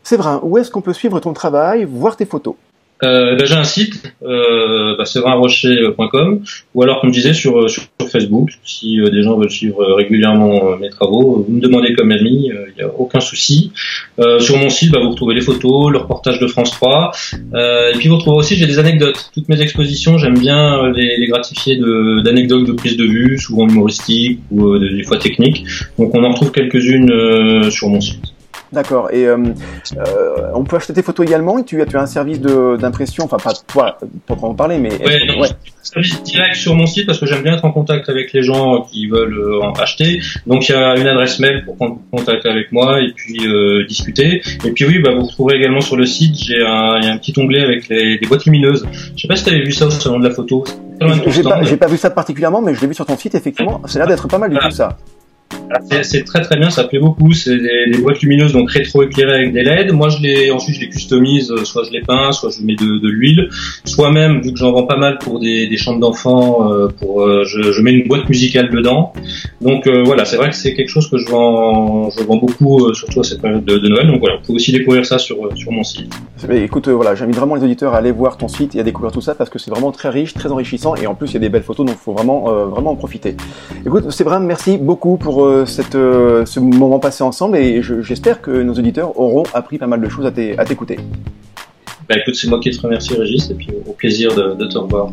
[0.03, 2.55] Séverin, où est-ce qu'on peut suivre ton travail, voir tes photos?
[3.03, 6.41] Euh, ben, j'ai un site, euh, bah, séverinrocher.com,
[6.73, 8.51] ou alors, comme je disais, sur, euh, sur, Facebook.
[8.63, 12.11] Si euh, des gens veulent suivre euh, régulièrement euh, mes travaux, vous me demandez comme
[12.11, 13.71] ami, il n'y a aucun souci.
[14.39, 17.11] Sur mon site, bah, vous retrouvez les photos, le reportage de France 3,
[17.53, 19.29] euh, et puis vous retrouvez aussi, j'ai des anecdotes.
[19.33, 23.67] Toutes mes expositions, j'aime bien les, les gratifier de- d'anecdotes de, prise de vue, souvent
[23.67, 25.65] humoristiques ou des fois techniques.
[25.99, 28.23] Donc on en retrouve quelques-unes sur mon site.
[28.71, 29.09] D'accord.
[29.11, 29.37] Et euh,
[29.97, 31.57] euh, on peut acheter tes photos également.
[31.59, 35.39] Et tu, tu as un service d'impression, enfin pas toi pour en parler, mais ouais,
[35.39, 35.47] ouais.
[35.81, 38.81] service direct sur mon site parce que j'aime bien être en contact avec les gens
[38.81, 40.21] qui veulent euh, en acheter.
[40.45, 43.85] Donc il y a une adresse mail pour prendre contact avec moi et puis euh,
[43.85, 44.41] discuter.
[44.65, 47.17] Et puis oui, bah, vous retrouverez également sur le site, j'ai un, y a un
[47.17, 48.85] petit onglet avec les, des boîtes lumineuses.
[49.15, 50.63] Je sais pas si tu avais vu ça au salon de la photo.
[51.27, 53.81] J'ai pas, pas, vu ça particulièrement, mais je l'ai vu sur ton site effectivement.
[53.85, 54.97] C'est l'air d'être pas mal du tout ça.
[56.01, 57.33] C'est très très bien, ça plaît beaucoup.
[57.33, 59.91] C'est des, boîtes lumineuses donc rétro-éclairées avec des LED.
[59.91, 62.75] Moi, je les ensuite je les customise, euh, soit je les peins, soit je mets
[62.75, 63.49] de, l'huile,
[63.85, 67.43] soit même vu que j'en vends pas mal pour des, chambres d'enfants, euh, pour euh,
[67.45, 69.13] je, mets une boîte musicale dedans.
[69.61, 73.21] Donc voilà, c'est vrai que c'est quelque chose que je vends, je vends beaucoup, surtout
[73.21, 74.07] à cette période de, de, Noël.
[74.07, 76.13] Donc voilà, vous pouvez aussi découvrir ça sur sur mon site.
[76.51, 79.21] écoute, voilà, j'invite vraiment les auditeurs à aller voir ton site et à découvrir tout
[79.21, 81.39] ça parce que c'est vraiment très riche, très enrichissant et en plus il y a
[81.39, 83.35] des belles photos, donc faut vraiment vraiment en profiter.
[83.85, 88.51] Écoute, c'est vraiment merci beaucoup pour cette, euh, ce moment passé ensemble et j'espère que
[88.51, 90.97] nos auditeurs auront appris pas mal de choses à t'écouter.
[92.09, 95.11] Bah écoute, c'est moi qui te remercie Régis et puis au plaisir de te revoir.